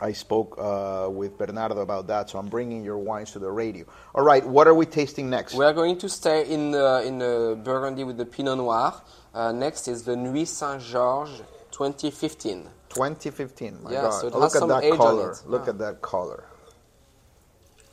I 0.00 0.12
spoke 0.12 0.56
uh, 0.58 1.08
with 1.10 1.36
Bernardo 1.36 1.80
about 1.80 2.06
that, 2.06 2.30
so 2.30 2.38
I'm 2.38 2.48
bringing 2.48 2.82
your 2.82 2.96
wines 2.96 3.32
to 3.32 3.38
the 3.38 3.50
radio. 3.50 3.84
All 4.14 4.24
right, 4.24 4.44
what 4.46 4.66
are 4.66 4.72
we 4.74 4.86
tasting 4.86 5.28
next? 5.28 5.54
We 5.54 5.64
are 5.66 5.74
going 5.74 5.98
to 5.98 6.08
stay 6.08 6.48
in 6.50 6.70
the, 6.70 7.02
in 7.06 7.18
the 7.18 7.60
Burgundy 7.62 8.04
with 8.04 8.16
the 8.16 8.24
Pinot 8.24 8.56
Noir. 8.56 8.94
Uh, 9.34 9.52
next 9.52 9.88
is 9.88 10.04
the 10.04 10.16
Nuits 10.16 10.52
Saint 10.52 10.80
Georges 10.80 11.42
2015. 11.72 12.64
2015. 12.88 13.82
My 13.82 13.92
Yeah, 13.92 14.00
God, 14.02 14.10
so 14.22 14.26
it 14.28 14.34
look 14.34 14.56
at 14.56 14.68
that 14.68 14.96
color. 14.96 15.36
Look 15.46 15.64
Yeah. 15.64 15.70
at 15.70 15.78
that 15.78 16.00
color. 16.00 16.44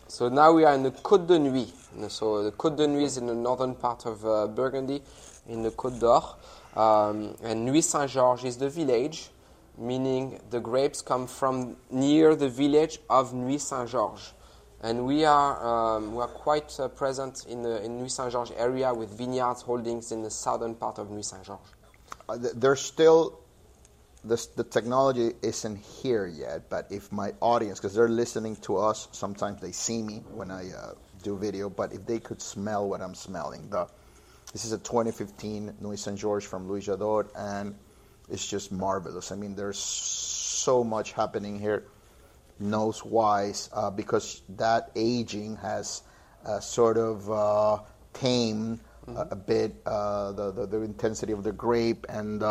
So 0.09 0.29
now 0.29 0.53
we 0.53 0.63
are 0.63 0.73
in 0.73 0.83
the 0.83 0.91
Côte 0.91 1.27
de 1.27 1.37
Nuits. 1.37 1.73
So 2.07 2.41
the 2.41 2.53
Côte 2.53 2.77
de 2.77 2.87
Nuits 2.87 3.13
is 3.13 3.17
in 3.17 3.27
the 3.27 3.35
northern 3.35 3.75
part 3.75 4.05
of 4.05 4.25
uh, 4.25 4.47
Burgundy, 4.47 5.01
in 5.49 5.63
the 5.63 5.71
Côte 5.71 5.99
d'Or. 5.99 6.37
Um, 6.81 7.35
and 7.43 7.65
Nuits 7.65 7.89
Saint 7.89 8.09
Georges 8.09 8.45
is 8.45 8.57
the 8.57 8.69
village, 8.69 9.29
meaning 9.77 10.39
the 10.49 10.61
grapes 10.61 11.01
come 11.01 11.27
from 11.27 11.75
near 11.91 12.35
the 12.35 12.47
village 12.47 12.99
of 13.09 13.33
Nuits 13.33 13.65
Saint 13.65 13.89
Georges. 13.89 14.33
And 14.81 15.05
we 15.05 15.25
are, 15.25 15.97
um, 15.97 16.15
we 16.15 16.21
are 16.21 16.29
quite 16.29 16.79
uh, 16.79 16.87
present 16.87 17.45
in 17.49 17.61
the 17.61 17.83
in 17.83 17.97
Nuits 17.97 18.13
Saint 18.15 18.31
Georges 18.31 18.55
area 18.57 18.93
with 18.93 19.09
vineyards 19.09 19.61
holdings 19.61 20.13
in 20.13 20.21
the 20.23 20.31
southern 20.31 20.73
part 20.73 20.99
of 20.99 21.11
Nuits 21.11 21.31
Saint 21.31 21.43
Georges. 21.43 21.73
Uh, 22.29 22.37
th- 22.37 22.53
there's 22.55 22.79
still 22.79 23.41
this, 24.27 24.47
the 24.47 24.63
technology 24.63 25.31
isn't 25.41 25.77
here 25.77 26.27
yet, 26.27 26.69
but 26.69 26.87
if 26.91 27.11
my 27.11 27.33
audience, 27.39 27.79
because 27.79 27.93
they're 27.93 28.09
listening 28.09 28.55
to 28.57 28.77
us, 28.77 29.07
sometimes 29.11 29.61
they 29.61 29.71
see 29.71 30.01
me 30.01 30.23
when 30.31 30.51
I 30.51 30.71
uh, 30.71 30.93
do 31.23 31.37
video, 31.37 31.69
but 31.69 31.93
if 31.93 32.05
they 32.05 32.19
could 32.19 32.41
smell 32.41 32.87
what 32.87 33.01
I'm 33.01 33.15
smelling, 33.15 33.69
the 33.69 33.87
this 34.53 34.63
is 34.63 34.71
a 34.71 34.77
2015 34.77 35.75
Nuits 35.81 36.03
Saint 36.03 36.17
Georges 36.17 36.49
from 36.49 36.69
Louis 36.69 36.87
Jadot, 36.87 37.27
and 37.37 37.75
it's 38.29 38.47
just 38.47 38.71
marvelous. 38.71 39.31
I 39.31 39.35
mean, 39.35 39.55
there's 39.55 39.77
so 39.77 40.83
much 40.83 41.11
happening 41.11 41.59
here, 41.59 41.83
nose 42.57 43.03
wise, 43.03 43.69
uh, 43.73 43.91
because 43.91 44.41
that 44.49 44.91
aging 44.95 45.57
has 45.57 46.01
uh, 46.45 46.61
sort 46.61 46.97
of 46.97 47.29
uh, 47.29 47.79
tamed 48.13 48.79
a, 49.07 49.27
a 49.31 49.35
bit 49.35 49.75
uh, 49.85 50.31
the, 50.31 50.51
the 50.51 50.65
the 50.65 50.81
intensity 50.81 51.33
of 51.33 51.43
the 51.43 51.51
grape 51.51 52.05
and. 52.09 52.43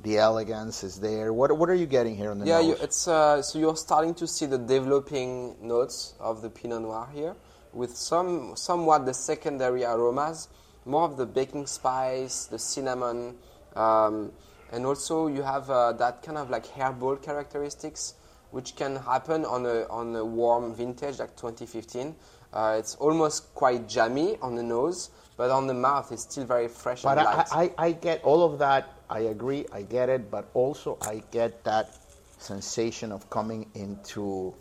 The 0.00 0.18
elegance 0.18 0.84
is 0.84 1.00
there. 1.00 1.32
What 1.32 1.56
what 1.56 1.70
are 1.70 1.74
you 1.74 1.86
getting 1.86 2.16
here 2.16 2.30
on 2.30 2.38
the 2.38 2.46
Yeah, 2.46 2.60
you, 2.60 2.76
it's 2.80 3.08
uh, 3.08 3.40
so 3.42 3.58
you're 3.58 3.76
starting 3.76 4.14
to 4.14 4.26
see 4.26 4.46
the 4.46 4.58
developing 4.58 5.56
notes 5.60 6.14
of 6.20 6.42
the 6.42 6.50
Pinot 6.50 6.82
Noir 6.82 7.08
here, 7.12 7.34
with 7.72 7.96
some 7.96 8.54
somewhat 8.56 9.06
the 9.06 9.14
secondary 9.14 9.84
aromas, 9.84 10.48
more 10.84 11.04
of 11.04 11.16
the 11.16 11.24
baking 11.26 11.66
spice, 11.66 12.44
the 12.44 12.58
cinnamon, 12.58 13.36
um, 13.74 14.32
and 14.70 14.84
also 14.84 15.28
you 15.28 15.42
have 15.42 15.70
uh, 15.70 15.92
that 15.92 16.22
kind 16.22 16.36
of 16.36 16.50
like 16.50 16.66
herbal 16.66 17.16
characteristics, 17.16 18.14
which 18.50 18.76
can 18.76 18.96
happen 18.96 19.44
on 19.46 19.64
a 19.64 19.86
on 19.88 20.14
a 20.14 20.24
warm 20.24 20.74
vintage 20.74 21.18
like 21.18 21.34
2015. 21.36 22.14
Uh, 22.52 22.76
it's 22.78 22.94
almost 22.96 23.52
quite 23.54 23.88
jammy 23.88 24.38
on 24.40 24.54
the 24.54 24.62
nose, 24.62 25.10
but 25.36 25.50
on 25.50 25.66
the 25.66 25.74
mouth 25.74 26.12
it's 26.12 26.22
still 26.22 26.44
very 26.44 26.68
fresh 26.68 27.02
But 27.02 27.18
and 27.18 27.26
I, 27.26 27.34
light. 27.34 27.48
I, 27.50 27.86
I 27.86 27.92
get 27.92 28.22
all 28.22 28.44
of 28.44 28.58
that. 28.58 28.92
I 29.10 29.20
agree. 29.20 29.66
I 29.72 29.82
get 29.82 30.08
it. 30.08 30.30
But 30.30 30.50
also, 30.54 30.98
I 31.02 31.22
get 31.30 31.64
that 31.64 31.98
sensation 32.38 33.12
of 33.12 33.28
coming 33.30 33.70
into 33.74 34.54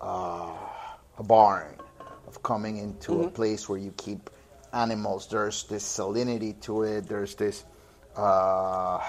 uh, 0.00 0.54
a 1.18 1.22
barn, 1.22 1.76
of 2.26 2.42
coming 2.42 2.78
into 2.78 3.12
Mm-hmm. 3.12 3.22
a 3.22 3.30
place 3.30 3.68
where 3.68 3.78
you 3.78 3.92
keep 3.96 4.30
animals. 4.72 5.28
There's 5.28 5.64
this 5.64 5.84
salinity 5.84 6.60
to 6.62 6.82
it. 6.84 7.08
There's 7.08 7.34
this. 7.34 7.64
Uh, 8.16 9.00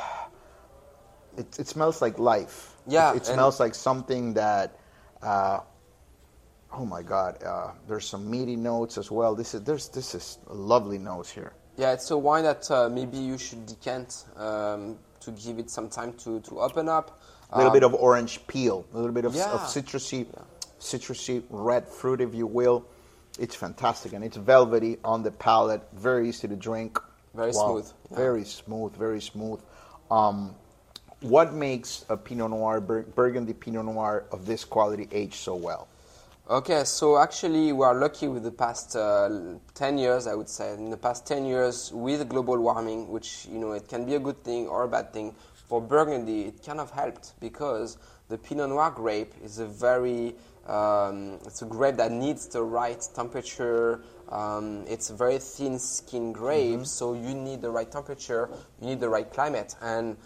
it, 1.38 1.60
it 1.60 1.68
smells 1.68 2.02
like 2.02 2.20
life. 2.20 2.76
Yeah, 2.88 3.14
It, 3.14 3.18
it 3.18 3.26
smells 3.26 3.60
like 3.60 3.76
something 3.76 4.34
that. 4.36 4.80
Uh, 5.22 5.62
oh 6.74 6.86
my 6.86 7.04
God! 7.04 7.44
Uh, 7.44 7.72
there's 7.88 8.08
some 8.08 8.30
meaty 8.30 8.56
notes 8.58 8.98
as 8.98 9.12
well. 9.12 9.36
This 9.36 9.54
is 9.56 9.64
there's 9.64 9.90
this 9.90 10.16
is 10.16 10.40
a 10.48 10.54
lovely 10.56 10.98
nose 11.00 11.30
here. 11.32 11.54
Yeah, 11.80 11.94
it's 11.94 12.12
a 12.12 12.18
wine 12.18 12.44
that 12.44 12.70
uh, 12.70 12.90
maybe 12.90 13.18
you 13.18 13.38
should 13.38 13.66
decant 13.66 14.26
um, 14.36 14.98
to 15.22 15.32
give 15.32 15.60
it 15.60 15.70
some 15.70 15.88
time 15.88 16.12
to, 16.24 16.42
to 16.42 16.60
open 16.60 16.90
up. 16.90 17.22
A 17.52 17.58
little 17.58 17.72
Um, 17.72 17.74
bit 17.74 17.84
of 17.84 17.94
orange 17.94 18.46
peel, 18.48 18.86
a 18.94 18.98
little 18.98 19.14
bit 19.14 19.24
of, 19.24 19.34
Yeah. 19.34 19.54
of 19.54 19.62
citrusy, 19.62 20.28
citrusy 20.82 21.42
red 21.50 21.88
fruit, 21.88 22.20
if 22.20 22.36
you 22.36 22.48
will. 22.48 22.84
It's 23.40 23.56
fantastic, 23.56 24.12
and 24.12 24.26
it's 24.26 24.36
velvety 24.36 24.98
on 25.06 25.24
the 25.24 25.32
palate, 25.32 25.82
very 25.94 26.28
easy 26.28 26.50
to 26.50 26.56
drink. 26.58 27.00
Very 27.34 27.54
smooth, 27.54 27.90
yeah. 28.12 28.18
Very 28.18 28.44
smooth, 28.44 28.94
very 28.98 29.22
smooth. 29.22 29.62
Um, 30.12 30.56
what 31.22 31.54
makes 31.54 32.04
a 32.10 32.18
Pinot 32.18 32.50
Noir, 32.50 32.82
Bur- 32.82 33.04
Burgundy 33.16 33.54
Pinot 33.54 33.86
Noir 33.86 34.26
of 34.34 34.46
this 34.46 34.66
quality 34.66 35.08
age 35.14 35.36
so 35.36 35.56
well? 35.56 35.88
Okay, 36.52 36.84
so 36.84 37.20
actually, 37.20 37.72
we 37.74 37.86
are 37.86 37.94
lucky 37.94 38.28
with 38.28 38.42
the 38.42 38.50
past 38.50 38.96
uh, 38.96 39.30
10 39.76 40.00
years, 40.00 40.26
I 40.26 40.34
would 40.34 40.50
say. 40.50 40.74
In 40.74 40.90
the 40.90 40.98
past 40.98 41.28
10 41.28 41.46
years, 41.46 41.92
with 41.94 42.28
global 42.28 42.58
warming, 42.58 43.08
which, 43.12 43.46
you 43.52 43.60
know, 43.60 43.74
it 43.74 43.88
can 43.88 44.04
be 44.04 44.16
a 44.16 44.20
good 44.20 44.44
thing 44.44 44.68
or 44.68 44.86
a 44.86 44.88
bad 44.88 45.14
thing, 45.14 45.36
for 45.68 45.80
Burgundy, 45.80 46.46
it 46.46 46.66
kind 46.66 46.80
of 46.80 46.90
helped 46.90 47.40
because 47.40 48.00
the 48.30 48.38
Pinot 48.40 48.70
Noir 48.70 48.90
grape 48.90 49.32
is 49.44 49.60
a 49.60 49.68
very, 49.68 50.34
um, 50.66 51.38
it's 51.46 51.62
a 51.62 51.68
grape 51.68 51.98
that 51.98 52.12
needs 52.12 52.48
the 52.48 52.64
right 52.64 53.08
temperature. 53.14 54.02
Um, 54.30 54.86
it's 54.88 55.12
a 55.12 55.16
very 55.16 55.38
thin 55.38 55.78
skinned 55.78 56.34
grape, 56.34 56.88
so 56.88 57.14
you 57.14 57.36
need 57.36 57.62
the 57.62 57.70
right 57.70 57.92
temperature, 57.92 58.50
you 58.82 58.88
need 58.88 59.00
the 59.00 59.10
right 59.10 59.32
climate. 59.32 59.76
And 59.84 60.18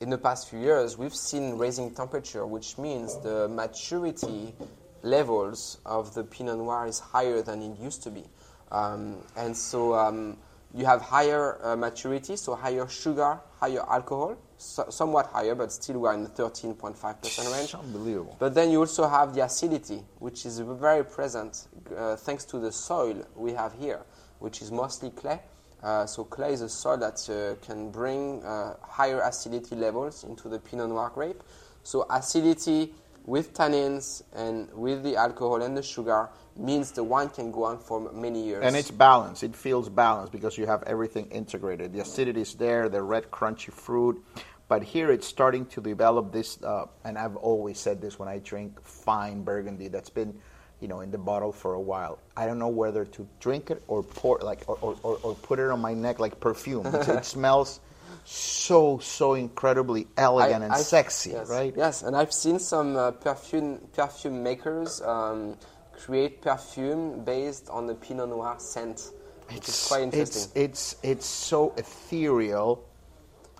in 0.00 0.10
the 0.10 0.18
past 0.18 0.48
few 0.48 0.60
years, 0.60 0.96
we've 0.96 1.12
seen 1.12 1.58
raising 1.58 1.92
temperature, 1.92 2.46
which 2.46 2.78
means 2.78 3.18
the 3.18 3.48
maturity 3.48 4.54
levels 5.02 5.78
of 5.84 6.14
the 6.14 6.24
Pinot 6.24 6.58
Noir 6.58 6.86
is 6.86 7.00
higher 7.00 7.42
than 7.42 7.62
it 7.62 7.78
used 7.78 8.02
to 8.04 8.10
be. 8.10 8.24
Um, 8.70 9.18
and 9.36 9.56
so 9.56 9.94
um, 9.94 10.38
you 10.74 10.86
have 10.86 11.02
higher 11.02 11.58
uh, 11.62 11.76
maturity, 11.76 12.36
so 12.36 12.54
higher 12.54 12.88
sugar, 12.88 13.38
higher 13.60 13.84
alcohol, 13.88 14.36
so, 14.56 14.86
somewhat 14.88 15.26
higher, 15.26 15.54
but 15.54 15.72
still 15.72 15.98
we're 15.98 16.14
in 16.14 16.22
the 16.22 16.30
13.5% 16.30 17.52
range. 17.52 17.74
Unbelievable. 17.74 18.36
But 18.38 18.54
then 18.54 18.70
you 18.70 18.78
also 18.78 19.08
have 19.08 19.34
the 19.34 19.44
acidity, 19.44 20.02
which 20.18 20.46
is 20.46 20.60
very 20.60 21.04
present 21.04 21.66
uh, 21.96 22.16
thanks 22.16 22.44
to 22.46 22.58
the 22.58 22.72
soil 22.72 23.26
we 23.36 23.52
have 23.52 23.74
here, 23.74 24.00
which 24.38 24.62
is 24.62 24.70
mostly 24.70 25.10
clay. 25.10 25.40
Uh, 25.82 26.06
so 26.06 26.22
clay 26.24 26.52
is 26.52 26.60
a 26.60 26.68
soil 26.68 26.96
that 26.96 27.28
uh, 27.28 27.66
can 27.66 27.90
bring 27.90 28.42
uh, 28.44 28.76
higher 28.82 29.20
acidity 29.20 29.74
levels 29.74 30.22
into 30.22 30.48
the 30.48 30.58
Pinot 30.58 30.88
Noir 30.88 31.10
grape. 31.12 31.42
So 31.82 32.06
acidity 32.08 32.94
with 33.24 33.54
tannins 33.54 34.22
and 34.34 34.68
with 34.72 35.02
the 35.02 35.16
alcohol 35.16 35.62
and 35.62 35.76
the 35.76 35.82
sugar 35.82 36.28
means 36.56 36.90
the 36.92 37.04
wine 37.04 37.28
can 37.28 37.50
go 37.50 37.64
on 37.64 37.78
for 37.78 38.12
many 38.12 38.44
years. 38.44 38.64
And 38.64 38.76
it's 38.76 38.90
balanced. 38.90 39.42
It 39.42 39.56
feels 39.56 39.88
balanced 39.88 40.32
because 40.32 40.58
you 40.58 40.66
have 40.66 40.82
everything 40.84 41.26
integrated. 41.30 41.92
The 41.92 42.00
acidity 42.00 42.42
is 42.42 42.54
there, 42.54 42.88
the 42.88 43.02
red 43.02 43.30
crunchy 43.30 43.72
fruit. 43.72 44.22
But 44.68 44.82
here 44.82 45.10
it's 45.10 45.26
starting 45.26 45.66
to 45.66 45.80
develop 45.80 46.32
this, 46.32 46.62
uh, 46.62 46.86
and 47.04 47.18
I've 47.18 47.36
always 47.36 47.78
said 47.78 48.00
this 48.00 48.18
when 48.18 48.28
I 48.28 48.38
drink 48.38 48.82
fine 48.82 49.42
Burgundy 49.42 49.88
that's 49.88 50.10
been, 50.10 50.34
you 50.80 50.88
know, 50.88 51.00
in 51.00 51.10
the 51.10 51.18
bottle 51.18 51.52
for 51.52 51.74
a 51.74 51.80
while. 51.80 52.18
I 52.36 52.46
don't 52.46 52.58
know 52.58 52.68
whether 52.68 53.04
to 53.04 53.28
drink 53.38 53.70
it 53.70 53.82
or 53.86 54.02
pour, 54.02 54.38
like, 54.38 54.62
or, 54.66 54.78
or, 55.02 55.18
or, 55.22 55.34
put 55.34 55.58
it 55.58 55.70
on 55.70 55.80
my 55.80 55.94
neck 55.94 56.18
like 56.20 56.40
perfume. 56.40 56.86
It 57.08 57.24
smells 57.24 57.80
so, 58.24 58.98
so 58.98 59.34
incredibly 59.34 60.06
elegant 60.16 60.62
and 60.64 60.72
I've- 60.72 60.82
sexy, 60.82 61.30
yes, 61.30 61.48
right? 61.48 61.74
Yes, 61.76 62.02
and 62.02 62.16
I've 62.16 62.32
seen 62.32 62.58
some 62.58 62.96
uh, 62.96 63.10
perfume 63.12 63.80
perfume 63.92 64.42
makers 64.42 65.00
um, 65.02 65.56
create 65.92 66.40
perfume 66.42 67.24
based 67.24 67.68
on 67.68 67.86
the 67.86 67.94
Pinot 67.94 68.28
Noir 68.28 68.56
scent, 68.58 69.10
which 69.50 69.68
is 69.68 69.86
quite 69.88 70.02
interesting. 70.02 70.50
It's, 70.54 70.54
it's 70.54 70.96
it's 71.02 71.26
so 71.26 71.74
ethereal, 71.76 72.84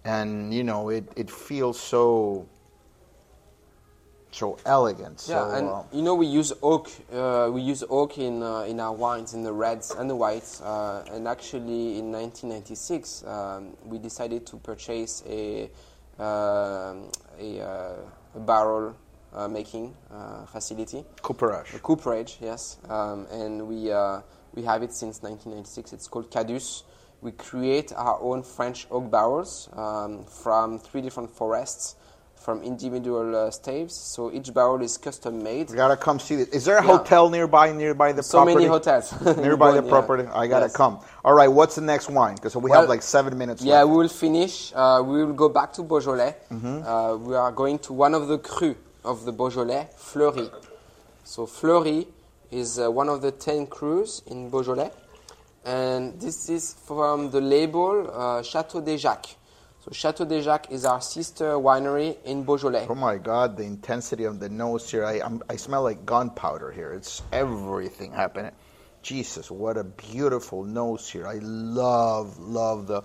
and 0.05 0.53
you 0.55 0.65
know 0.65 0.89
it, 0.91 1.11
it 1.17 1.31
feels 1.31 1.79
so 1.79 2.47
so 4.33 4.59
elegant. 4.67 5.25
yeah, 5.29 5.49
so, 5.49 5.51
and 5.51 5.69
uh, 5.69 5.83
you 5.93 6.03
know 6.03 6.15
we 6.15 6.27
use 6.27 6.53
oak. 6.63 6.91
Uh, 7.13 7.51
we 7.53 7.63
use 7.63 7.85
oak 7.89 8.19
in 8.19 8.43
uh, 8.43 8.63
in 8.63 8.81
our 8.81 8.93
wines, 8.93 9.35
in 9.35 9.43
the 9.43 9.53
reds 9.53 9.91
and 9.93 10.09
the 10.11 10.17
whites. 10.17 10.61
Uh, 10.61 11.05
and 11.13 11.29
actually, 11.29 11.99
in 11.99 12.11
1996, 12.11 13.25
um, 13.25 13.77
we 13.85 13.99
decided 13.99 14.47
to 14.47 14.57
purchase 14.57 15.23
a 15.29 15.71
um 16.19 17.11
a, 17.39 17.61
uh, 17.61 18.37
a 18.37 18.41
barrel 18.41 18.95
uh, 19.35 19.49
making 19.49 19.95
uh, 20.11 20.45
facility. 20.47 21.05
cooperage. 21.23 21.75
A 21.75 21.79
cooperage, 21.79 22.39
yes, 22.41 22.79
um, 22.89 23.27
and 23.31 23.67
we 23.67 23.91
uh, 23.91 24.21
we 24.55 24.63
have 24.63 24.83
it 24.83 24.93
since 24.93 25.23
1996. 25.23 25.93
It's 25.93 26.09
called 26.09 26.31
Cadus. 26.31 26.85
We 27.21 27.33
create 27.33 27.93
our 27.95 28.21
own 28.21 28.43
French 28.43 28.87
oak 28.91 29.11
barrels 29.11 29.69
um, 29.75 30.25
from 30.25 30.79
three 30.79 31.01
different 31.01 31.31
forests, 31.31 31.97
from 32.43 32.63
individual 32.63 33.37
uh, 33.37 33.51
staves. 33.51 33.95
So 33.95 34.31
each 34.33 34.53
barrel 34.53 34.83
is 34.83 34.99
custom 34.99 35.43
made. 35.43 35.71
We 35.71 35.77
gotta 35.77 35.97
come 35.97 36.19
see 36.19 36.37
this. 36.37 36.49
Is 36.49 36.65
there 36.65 36.79
a 36.79 36.85
Yeah. 36.85 36.99
hotel 36.99 37.31
nearby? 37.31 37.73
Nearby 37.73 38.13
the 38.13 38.23
So 38.23 38.39
property? 38.39 38.55
many 38.57 38.67
hotels 38.67 39.13
nearby 39.47 39.71
the 39.73 39.83
Yeah. 39.83 39.89
property. 39.95 40.29
I 40.33 40.47
gotta 40.49 40.67
Yes. 40.67 40.77
come. 40.77 40.99
All 41.25 41.35
right. 41.35 41.49
What's 41.49 41.75
the 41.77 41.81
next 41.83 42.11
wine? 42.11 42.35
Because 42.35 42.55
we 42.57 42.71
Well, 42.71 42.81
have 42.81 42.89
like 42.89 43.03
seven 43.03 43.39
minutes 43.39 43.63
Yeah, 43.63 43.79
left. 43.83 43.91
we 43.91 43.97
will 43.97 44.09
finish. 44.09 44.73
Uh, 44.75 45.03
we 45.05 45.25
will 45.25 45.33
go 45.45 45.49
back 45.49 45.73
to 45.75 45.83
Beaujolais. 45.83 46.35
Mm-hmm. 46.53 46.83
Uh, 46.87 47.17
we 47.17 47.35
are 47.37 47.53
going 47.53 47.79
to 47.87 47.93
one 47.93 48.15
of 48.15 48.29
the 48.29 48.39
crus 48.39 48.77
of 49.05 49.25
the 49.25 49.33
Beaujolais, 49.33 49.89
Fleurie. 49.97 50.51
So 51.25 51.47
Fleurie 51.47 52.07
is 52.51 52.79
uh, 52.79 52.91
one 52.91 53.09
of 53.09 53.23
the 53.23 53.31
ten 53.33 53.67
crus 53.67 54.23
in 54.27 54.51
Beaujolais, 54.51 54.91
and 55.65 56.21
this 56.21 56.49
is 56.51 56.75
from 56.87 57.31
the 57.31 57.41
label 57.41 58.11
uh, 58.13 58.43
Chateau 58.43 58.81
des 58.81 58.99
Jacques. 58.99 59.37
So 59.85 59.91
Chateau 59.91 60.25
des 60.25 60.43
Jacques 60.43 60.71
is 60.71 60.85
our 60.85 61.01
sister 61.01 61.55
winery 61.55 62.17
in 62.25 62.45
Beaujolais. 62.45 62.87
Oh 62.89 62.95
my 62.95 63.17
God! 63.17 63.57
The 63.57 63.65
intensity 63.65 64.23
of 64.23 64.39
the 64.39 64.49
nose 64.49 64.89
here. 64.89 65.05
I 65.05 65.15
I'm, 65.19 65.43
I 65.51 65.57
smell 65.57 65.83
like 65.83 66.07
gunpowder 66.07 66.71
here. 66.71 66.93
It's 66.93 67.21
everything 67.33 68.13
happening. 68.13 68.53
Jesus, 69.03 69.51
what 69.51 69.77
a 69.77 69.83
beautiful 69.83 70.63
nose 70.63 71.11
here. 71.11 71.27
I 71.27 71.41
love 71.43 72.39
love 72.39 72.87
the. 72.87 73.03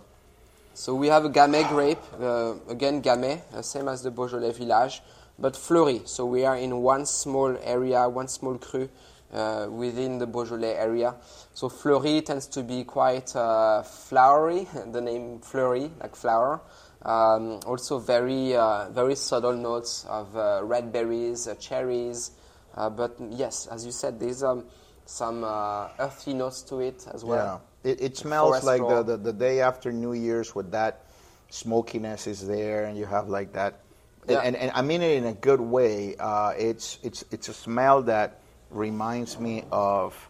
So 0.76 0.94
we 0.94 1.08
have 1.08 1.26
a 1.26 1.32
Gamay 1.32 1.68
grape, 1.68 1.98
uh, 2.22 2.54
again 2.70 3.02
Gamay, 3.02 3.42
uh, 3.56 3.64
same 3.64 3.88
as 3.88 4.04
the 4.04 4.12
Beaujolais 4.12 4.52
village, 4.52 5.02
but 5.40 5.54
Fleurie. 5.56 6.08
So 6.08 6.28
we 6.28 6.46
are 6.46 6.58
in 6.58 6.84
one 6.84 7.08
small 7.08 7.58
area, 7.64 8.08
one 8.08 8.28
small 8.28 8.60
cru 8.60 8.88
uh, 9.34 9.68
within 9.70 10.18
the 10.18 10.28
Beaujolais 10.28 10.76
area. 10.76 11.16
So 11.54 11.70
Fleurie 11.70 12.22
tends 12.22 12.48
to 12.48 12.64
be 12.64 12.84
quite 12.84 13.36
uh, 13.36 13.84
flowery, 13.84 14.68
the 14.92 15.02
name 15.02 15.40
Fleurie, 15.40 15.92
like 16.00 16.16
flower. 16.16 16.62
Um, 17.02 17.60
also 17.66 18.00
very, 18.00 18.56
uh, 18.56 18.90
very 18.90 19.16
subtle 19.16 19.54
notes 19.54 20.06
of 20.10 20.36
uh, 20.36 20.62
red 20.64 20.92
berries, 20.92 21.48
uh, 21.48 21.56
cherries. 21.56 22.32
Uh, 22.76 22.90
but 22.90 23.16
yes, 23.30 23.68
as 23.68 23.86
you 23.86 23.92
said, 23.92 24.20
there's 24.20 24.44
um, 24.44 24.66
some 25.06 25.44
uh, 25.44 25.90
earthy 26.00 26.34
notes 26.34 26.62
to 26.64 26.80
it 26.80 27.06
as 27.14 27.24
well. 27.24 27.62
Yeah, 27.84 27.92
it, 27.92 28.02
it 28.02 28.18
smells 28.18 28.64
like 28.64 28.82
the, 28.82 29.04
the, 29.04 29.18
the 29.18 29.34
day 29.34 29.62
after 29.62 29.92
New 29.92 30.14
Year's 30.14 30.54
with 30.54 30.72
that 30.72 31.06
smokiness 31.50 32.28
is 32.28 32.46
there, 32.46 32.86
and 32.86 32.98
you 32.98 33.06
have 33.06 33.30
like 33.30 33.54
that. 33.54 33.80
Yeah. 34.28 34.40
And, 34.40 34.56
and 34.56 34.72
I 34.76 34.82
mean 34.82 35.02
it 35.02 35.18
in 35.18 35.26
a 35.26 35.34
good 35.34 35.62
way. 35.62 36.16
Uh, 36.20 36.54
it's 36.58 37.00
it's 37.02 37.24
it's 37.32 37.48
a 37.48 37.54
smell 37.54 38.04
that 38.04 38.42
reminds 38.70 39.40
me 39.40 39.64
of 39.72 40.30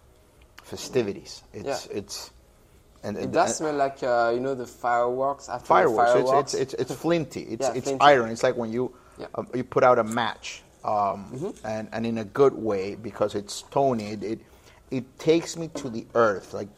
festivities. 0.63 1.43
It's 1.53 1.87
Yeah. 1.87 1.97
it's 1.97 2.31
and 3.03 3.15
It 3.17 3.31
does 3.31 3.57
smell 3.57 3.73
like 3.75 4.01
uh, 4.03 4.31
you 4.33 4.39
know 4.39 4.55
the 4.55 4.65
fireworks 4.65 5.49
after 5.49 5.65
fireworks. 5.65 6.13
the 6.13 6.19
It's, 6.19 6.29
fireworks. 6.29 6.53
it's 6.53 6.73
it's 6.73 6.91
it's 6.91 7.01
flinty. 7.01 7.41
It's 7.43 7.67
Yeah, 7.67 7.73
it's 7.75 7.87
flinty. 7.87 8.01
iron. 8.03 8.29
It's 8.31 8.43
like 8.43 8.57
when 8.57 8.71
you 8.71 8.93
Yeah. 9.17 9.27
um, 9.35 9.47
you 9.53 9.63
put 9.63 9.83
out 9.83 9.97
a 9.99 10.03
match, 10.03 10.61
um, 10.83 11.31
Mm-hmm. 11.33 11.65
and 11.67 11.89
and 11.91 12.05
in 12.05 12.17
a 12.17 12.23
good 12.25 12.53
way 12.53 12.95
because 12.95 13.35
it's 13.35 13.53
stony. 13.53 14.11
It, 14.11 14.23
it 14.23 14.39
it 14.91 15.19
takes 15.19 15.55
me 15.57 15.67
to 15.75 15.89
the 15.89 16.05
earth. 16.15 16.53
Like 16.53 16.69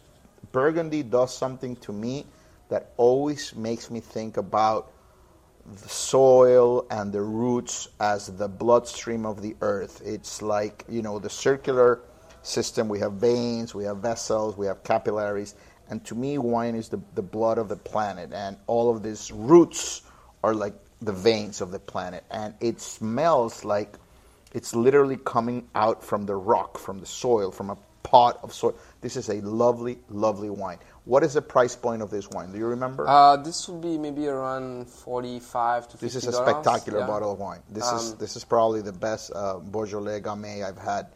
Burgundy 0.51 1.03
does 1.03 1.35
something 1.35 1.75
to 1.77 1.91
me 1.93 2.25
that 2.69 2.91
always 2.97 3.55
makes 3.55 3.89
me 3.89 3.99
think 3.99 4.37
about 4.37 4.91
the 5.75 5.89
soil 5.89 6.85
and 6.89 7.11
the 7.11 7.21
roots 7.21 7.89
as 7.99 8.27
the 8.27 8.47
bloodstream 8.47 9.25
of 9.25 9.41
the 9.41 9.55
earth. 9.61 10.01
It's 10.03 10.41
like, 10.41 10.85
you 10.89 11.01
know, 11.01 11.19
the 11.19 11.29
circular 11.29 12.01
system. 12.41 12.89
We 12.89 12.99
have 12.99 13.13
veins, 13.13 13.75
we 13.75 13.83
have 13.85 13.97
vessels, 13.97 14.57
we 14.57 14.65
have 14.65 14.83
capillaries. 14.83 15.55
And 15.89 16.03
to 16.05 16.15
me, 16.15 16.37
wine 16.37 16.75
is 16.75 16.89
the, 16.89 16.99
the 17.15 17.21
blood 17.21 17.57
of 17.57 17.69
the 17.69 17.75
planet. 17.75 18.31
And 18.33 18.57
all 18.67 18.95
of 18.95 19.03
these 19.03 19.31
roots 19.31 20.03
are 20.43 20.53
like 20.53 20.73
the 21.01 21.13
veins 21.13 21.61
of 21.61 21.71
the 21.71 21.79
planet. 21.79 22.23
And 22.31 22.53
it 22.59 22.81
smells 22.81 23.63
like 23.63 23.95
it's 24.53 24.75
literally 24.75 25.17
coming 25.17 25.67
out 25.75 26.03
from 26.03 26.25
the 26.25 26.35
rock, 26.35 26.77
from 26.77 26.99
the 26.99 27.05
soil, 27.05 27.51
from 27.51 27.69
a 27.69 27.77
pot 28.03 28.39
of 28.43 28.53
soil. 28.53 28.75
This 29.01 29.15
is 29.15 29.29
a 29.29 29.41
lovely, 29.41 29.99
lovely 30.09 30.49
wine. 30.49 30.79
What 31.09 31.23
is 31.23 31.33
the 31.33 31.41
price 31.41 31.75
point 31.75 32.03
of 32.03 32.11
this 32.11 32.29
wine? 32.29 32.51
Do 32.51 32.59
you 32.59 32.67
remember? 32.67 33.07
Uh, 33.07 33.35
this 33.37 33.67
would 33.67 33.81
be 33.81 33.97
maybe 33.97 34.27
around 34.27 34.87
forty-five 34.87 35.87
to 35.89 35.97
$50. 35.97 35.99
This 36.01 36.15
is 36.15 36.27
a 36.27 36.33
spectacular 36.33 36.99
yeah. 36.99 37.07
bottle 37.07 37.31
of 37.33 37.39
wine. 37.39 37.61
This 37.69 37.87
is 37.91 38.11
Um, 38.11 38.17
this 38.19 38.35
is 38.35 38.43
probably 38.45 38.81
the 38.81 38.93
best 38.93 39.31
uh, 39.33 39.57
Beaujolais 39.57 40.21
Gamay 40.21 40.63
I've 40.63 40.77
had 40.77 41.07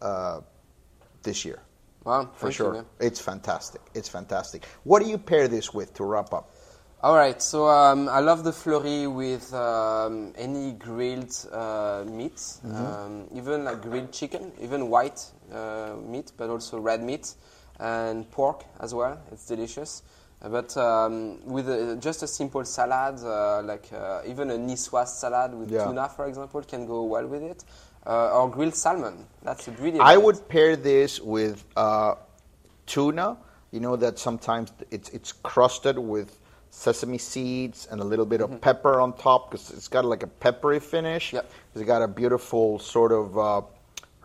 uh, 0.00 0.40
this 1.24 1.44
year, 1.44 1.58
Wow, 2.04 2.30
for 2.36 2.46
you, 2.46 2.52
sure. 2.52 2.72
man. 2.74 2.86
it's 3.00 3.20
fantastic. 3.20 3.80
It's 3.92 4.08
fantastic. 4.08 4.66
What 4.84 5.02
do 5.02 5.08
you 5.08 5.18
pair 5.18 5.48
this 5.48 5.74
with 5.74 5.94
to 5.94 6.04
wrap 6.04 6.32
up? 6.32 6.50
All 7.02 7.16
right, 7.16 7.42
so 7.42 7.66
um, 7.68 8.08
I 8.08 8.20
love 8.20 8.44
the 8.44 8.52
fleurie 8.52 9.06
with 9.08 9.52
um, 9.52 10.32
any 10.38 10.72
grilled 10.72 11.34
uh, 11.52 12.04
meat, 12.06 12.36
Mm-hmm. 12.36 12.86
um, 12.86 13.26
even 13.34 13.64
like 13.64 13.82
grilled 13.82 14.12
chicken, 14.12 14.52
even 14.60 14.88
white 14.88 15.20
uh, 15.52 15.96
meat, 16.12 16.32
but 16.38 16.48
also 16.50 16.78
red 16.78 17.02
meat 17.02 17.34
and 17.80 18.30
pork 18.30 18.64
as 18.80 18.94
well. 18.94 19.18
It's 19.32 19.46
delicious. 19.46 20.02
Uh, 20.42 20.48
But 20.48 20.76
um, 20.76 21.38
with 21.46 21.68
a, 21.68 21.96
just 21.96 22.22
a 22.22 22.26
simple 22.26 22.64
salad, 22.64 23.18
uh, 23.24 23.62
like 23.62 23.86
uh, 23.92 24.22
even 24.26 24.50
a 24.50 24.56
niçoise 24.58 25.08
salad 25.08 25.54
with 25.54 25.70
Yeah. 25.70 25.84
tuna, 25.86 26.08
for 26.08 26.26
example, 26.26 26.62
can 26.62 26.86
go 26.86 27.04
well 27.04 27.26
with 27.26 27.42
it. 27.42 27.64
Uh, 28.06 28.36
or 28.38 28.50
grilled 28.50 28.74
salmon. 28.74 29.26
That's 29.42 29.64
the 29.64 29.70
beauty. 29.70 29.98
I 29.98 30.14
it. 30.14 30.22
would 30.22 30.46
pair 30.48 30.76
this 30.76 31.20
with 31.20 31.64
uh, 31.76 32.16
tuna. 32.86 33.36
You 33.70 33.80
know 33.80 33.96
that 33.96 34.18
sometimes 34.18 34.72
it's 34.90 35.08
it's 35.08 35.32
crusted 35.32 35.98
with 35.98 36.38
sesame 36.70 37.18
seeds 37.18 37.88
and 37.90 38.00
a 38.00 38.04
little 38.04 38.26
bit 38.26 38.40
of 38.40 38.60
pepper 38.60 39.00
on 39.00 39.12
top 39.14 39.50
because 39.50 39.70
it's 39.70 39.88
got 39.88 40.04
like 40.04 40.22
a 40.22 40.26
peppery 40.26 40.80
finish. 40.80 41.32
Yep. 41.32 41.50
It's 41.74 41.84
got 41.84 42.02
a 42.02 42.08
beautiful 42.08 42.78
sort 42.78 43.12
of 43.12 43.38
uh, 43.38 43.62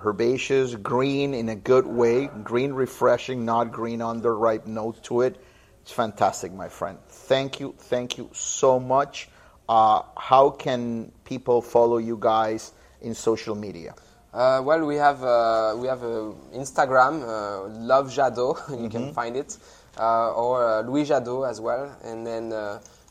herbaceous 0.04 0.76
green 0.76 1.34
in 1.34 1.50
a 1.50 1.56
good 1.56 1.86
way, 1.86 2.28
green 2.44 2.74
refreshing, 2.74 3.46
not 3.46 3.72
green 3.72 4.00
underripe 4.00 4.66
note 4.66 5.04
to 5.04 5.22
it. 5.22 5.42
It's 5.82 5.92
fantastic, 5.92 6.54
my 6.54 6.70
friend. 6.70 6.98
Thank 7.08 7.60
you, 7.60 7.76
thank 7.78 8.18
you 8.18 8.30
so 8.34 8.80
much. 8.80 9.30
Uh, 9.68 10.02
how 10.18 10.50
can 10.50 11.12
people 11.26 11.62
follow 11.62 11.98
you 11.98 12.18
guys 12.20 12.72
in 13.02 13.14
social 13.14 13.56
media? 13.56 13.94
Uh, 14.34 14.62
well, 14.64 14.86
we 14.86 14.96
have 14.96 15.24
uh, 15.24 15.76
we 15.78 15.88
have 15.88 16.04
uh, 16.04 16.32
Instagram, 16.54 17.24
uh, 17.24 17.68
Love 17.68 18.08
Jadot. 18.10 18.58
you 18.82 18.90
can 18.90 19.12
find 19.14 19.36
it, 19.36 19.58
uh, 19.98 20.32
or 20.34 20.64
uh, 20.64 20.82
Louis 20.82 21.06
Jadot 21.10 21.50
as 21.50 21.60
well. 21.60 21.96
And 22.04 22.26
then 22.26 22.54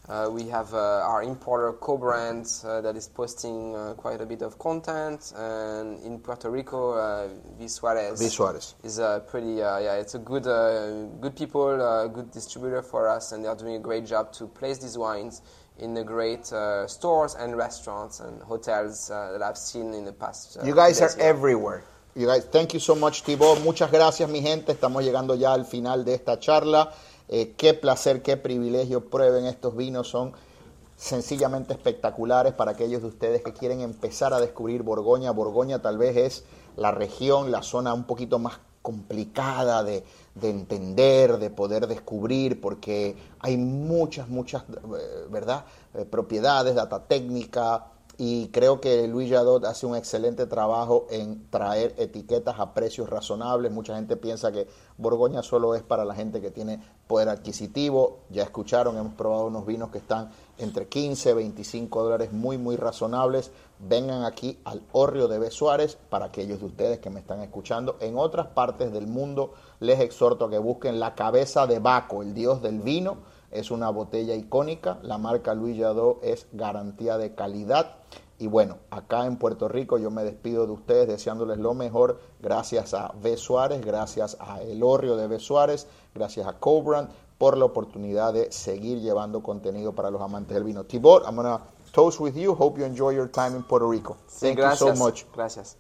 uh, 0.09 0.29
we 0.31 0.49
have 0.49 0.73
uh, 0.73 1.03
our 1.05 1.23
importer 1.23 1.73
Kobrand 1.73 2.65
uh, 2.65 2.81
that 2.81 2.97
is 2.97 3.09
posting 3.09 3.77
uh, 3.77 3.95
quite 3.95 4.21
a 4.21 4.27
bit 4.27 4.43
of 4.43 4.59
content. 4.59 5.33
And 5.37 6.03
in 6.03 6.19
Puerto 6.19 6.51
Rico, 6.51 6.93
uh, 6.93 7.29
V 7.59 7.69
Suarez. 7.69 8.19
V. 8.19 8.29
Suarez. 8.29 8.75
is 8.83 8.99
uh, 8.99 9.21
pretty. 9.21 9.63
Uh, 9.63 9.79
yeah, 9.79 9.95
it's 9.95 10.15
a 10.15 10.19
good 10.19 10.47
uh, 10.47 11.05
good 11.21 11.37
people, 11.37 11.81
uh, 11.81 12.07
good 12.09 12.31
distributor 12.31 12.83
for 12.83 13.09
us, 13.09 13.33
and 13.33 13.45
they 13.45 13.49
are 13.49 13.57
doing 13.57 13.77
a 13.77 13.81
great 13.81 14.07
job 14.07 14.33
to 14.33 14.47
place 14.47 14.79
these 14.79 14.97
wines 14.97 15.43
in 15.79 15.95
the 15.95 16.03
great 16.03 16.53
uh, 16.53 16.87
stores 16.87 17.35
and 17.35 17.57
restaurants 17.57 18.21
and 18.21 18.43
hotels 18.43 19.11
uh, 19.11 19.33
that 19.33 19.43
I've 19.43 19.59
seen 19.59 19.95
in 19.95 20.05
the 20.05 20.13
past. 20.13 20.59
You 20.65 20.75
guys 20.75 21.01
are 21.01 21.11
everywhere. 21.21 21.85
You 22.17 22.27
guys, 22.27 22.45
thank 22.47 22.75
you 22.75 22.81
so 22.81 22.97
much, 22.97 23.23
Thibaut. 23.23 23.61
Muchas 23.63 23.91
gracias, 23.93 24.29
mi 24.29 24.41
gente. 24.41 24.73
Estamos 24.73 25.05
llegando 25.05 25.37
ya 25.37 25.53
al 25.53 25.65
final 25.65 26.05
de 26.05 26.15
esta 26.15 26.39
charla. 26.41 26.93
Eh, 27.29 27.55
qué 27.57 27.75
placer, 27.75 28.23
qué 28.23 28.37
privilegio. 28.37 29.09
Prueben 29.09 29.47
estos 29.47 29.77
vinos. 29.77 30.09
Son 30.09 30.33
sencillamente 30.97 31.73
espectaculares 31.73 32.53
para 32.55 32.73
aquellos 32.73 33.03
de 33.03 33.09
ustedes 33.09 33.43
que 33.43 33.53
quieren 33.53 33.81
empezar 33.81 34.35
a 34.35 34.41
descubrir 34.41 34.83
Borgoña. 34.83 35.31
Borgoña 35.31 35.81
tal 35.81 35.99
vez 35.99 36.17
es 36.17 36.45
la 36.77 36.91
región, 36.91 37.51
la 37.51 37.63
zona 37.63 37.95
un 37.95 38.05
poquito 38.05 38.39
más 38.39 38.59
complicada 38.83 39.85
de, 39.85 40.05
de 40.35 40.51
entender, 40.51 41.39
de 41.39 41.51
poder 41.51 41.87
descubrir, 41.87 42.61
porque 42.61 43.17
hay 43.41 43.57
muchas, 43.57 44.29
muchas, 44.29 44.63
eh, 44.63 45.27
¿verdad? 45.31 45.65
Eh, 45.95 46.05
propiedades, 46.05 46.75
data 46.75 47.05
técnica, 47.05 47.87
y 48.21 48.49
creo 48.49 48.81
que 48.81 49.07
Luis 49.07 49.31
Jadot 49.31 49.65
hace 49.65 49.87
un 49.87 49.95
excelente 49.95 50.47
trabajo 50.47 51.07
en 51.09 51.49
traer 51.51 51.95
etiquetas 51.99 52.59
a 52.59 52.75
precios 52.75 53.09
razonables. 53.09 53.71
Mucha 53.71 53.95
gente 53.95 54.17
piensa 54.17 54.51
que 54.51 54.67
Borgoña 54.97 55.45
solo 55.45 55.77
es 55.77 55.85
para 55.85 56.05
la 56.05 56.17
gente 56.17 56.41
que 56.41 56.51
tiene 56.51 56.83
poder 57.07 57.29
adquisitivo. 57.29 58.19
Ya 58.31 58.43
escucharon, 58.43 58.99
hemos 58.99 59.15
probado 59.15 59.47
unos 59.47 59.65
vinos 59.65 59.91
que 59.91 59.99
están 59.99 60.31
entre 60.59 60.89
15 60.89 61.31
y 61.31 61.35
25 61.35 62.03
dólares 62.03 62.33
muy, 62.33 62.59
muy 62.59 62.75
razonables. 62.75 63.53
Vengan 63.79 64.25
aquí 64.25 64.59
al 64.65 64.83
Horrio 64.91 65.29
de 65.29 65.39
B. 65.39 65.53
Suárez 65.53 65.97
para 66.11 66.27
aquellos 66.27 66.59
de 66.59 66.67
ustedes 66.67 66.99
que 66.99 67.11
me 67.11 67.21
están 67.21 67.41
escuchando. 67.41 67.99
En 68.01 68.19
otras 68.19 68.49
partes 68.49 68.93
del 68.93 69.07
mundo 69.07 69.53
les 69.79 70.01
exhorto 70.01 70.47
a 70.47 70.51
que 70.51 70.59
busquen 70.59 70.99
la 70.99 71.15
cabeza 71.15 71.69
de 71.69 71.79
Baco, 71.79 72.23
el 72.23 72.35
dios 72.35 72.63
del 72.63 72.81
vino 72.81 73.38
es 73.51 73.71
una 73.71 73.91
botella 73.91 74.35
icónica, 74.35 74.99
la 75.03 75.19
marca 75.19 75.55
Luis 75.55 75.81
Jadot 75.81 76.23
es 76.23 76.47
garantía 76.53 77.19
de 77.19 77.35
calidad. 77.35 77.97
Y 78.41 78.47
bueno, 78.47 78.79
acá 78.91 79.27
en 79.27 79.37
Puerto 79.37 79.67
Rico 79.69 79.99
yo 79.99 80.11
me 80.11 80.23
despido 80.23 80.67
de 80.67 80.73
ustedes 80.73 81.09
deseándoles 81.09 81.59
lo 81.59 81.75
mejor. 81.75 82.21
Gracias 82.41 82.95
a 82.95 83.13
B. 83.21 83.37
Suárez, 83.37 83.85
gracias 83.85 84.37
a 84.39 84.63
El 84.63 84.83
Horrio 84.83 85.17
de 85.17 85.27
B. 85.27 85.41
Suárez, 85.41 85.89
gracias 86.15 86.47
a 86.47 86.53
Cobran 86.53 87.09
por 87.37 87.57
la 87.57 87.65
oportunidad 87.65 88.33
de 88.33 88.53
seguir 88.53 89.01
llevando 89.01 89.43
contenido 89.43 89.93
para 89.93 90.11
los 90.11 90.21
amantes 90.21 90.55
del 90.55 90.65
vino. 90.65 90.85
Tibor, 90.85 91.23
I'm 91.25 91.37
gonna 91.37 91.61
toast 91.93 92.21
with 92.21 92.35
you. 92.35 92.53
Hope 92.53 92.79
you 92.79 92.87
enjoy 92.87 93.15
your 93.15 93.29
time 93.29 93.57
in 93.57 93.63
Puerto 93.63 93.91
Rico. 93.91 94.17
Sí, 94.29 94.47
Thank 94.47 94.59
gracias. 94.59 94.91
you 94.91 94.97
so 94.97 95.05
much. 95.05 95.25
Gracias. 95.35 95.77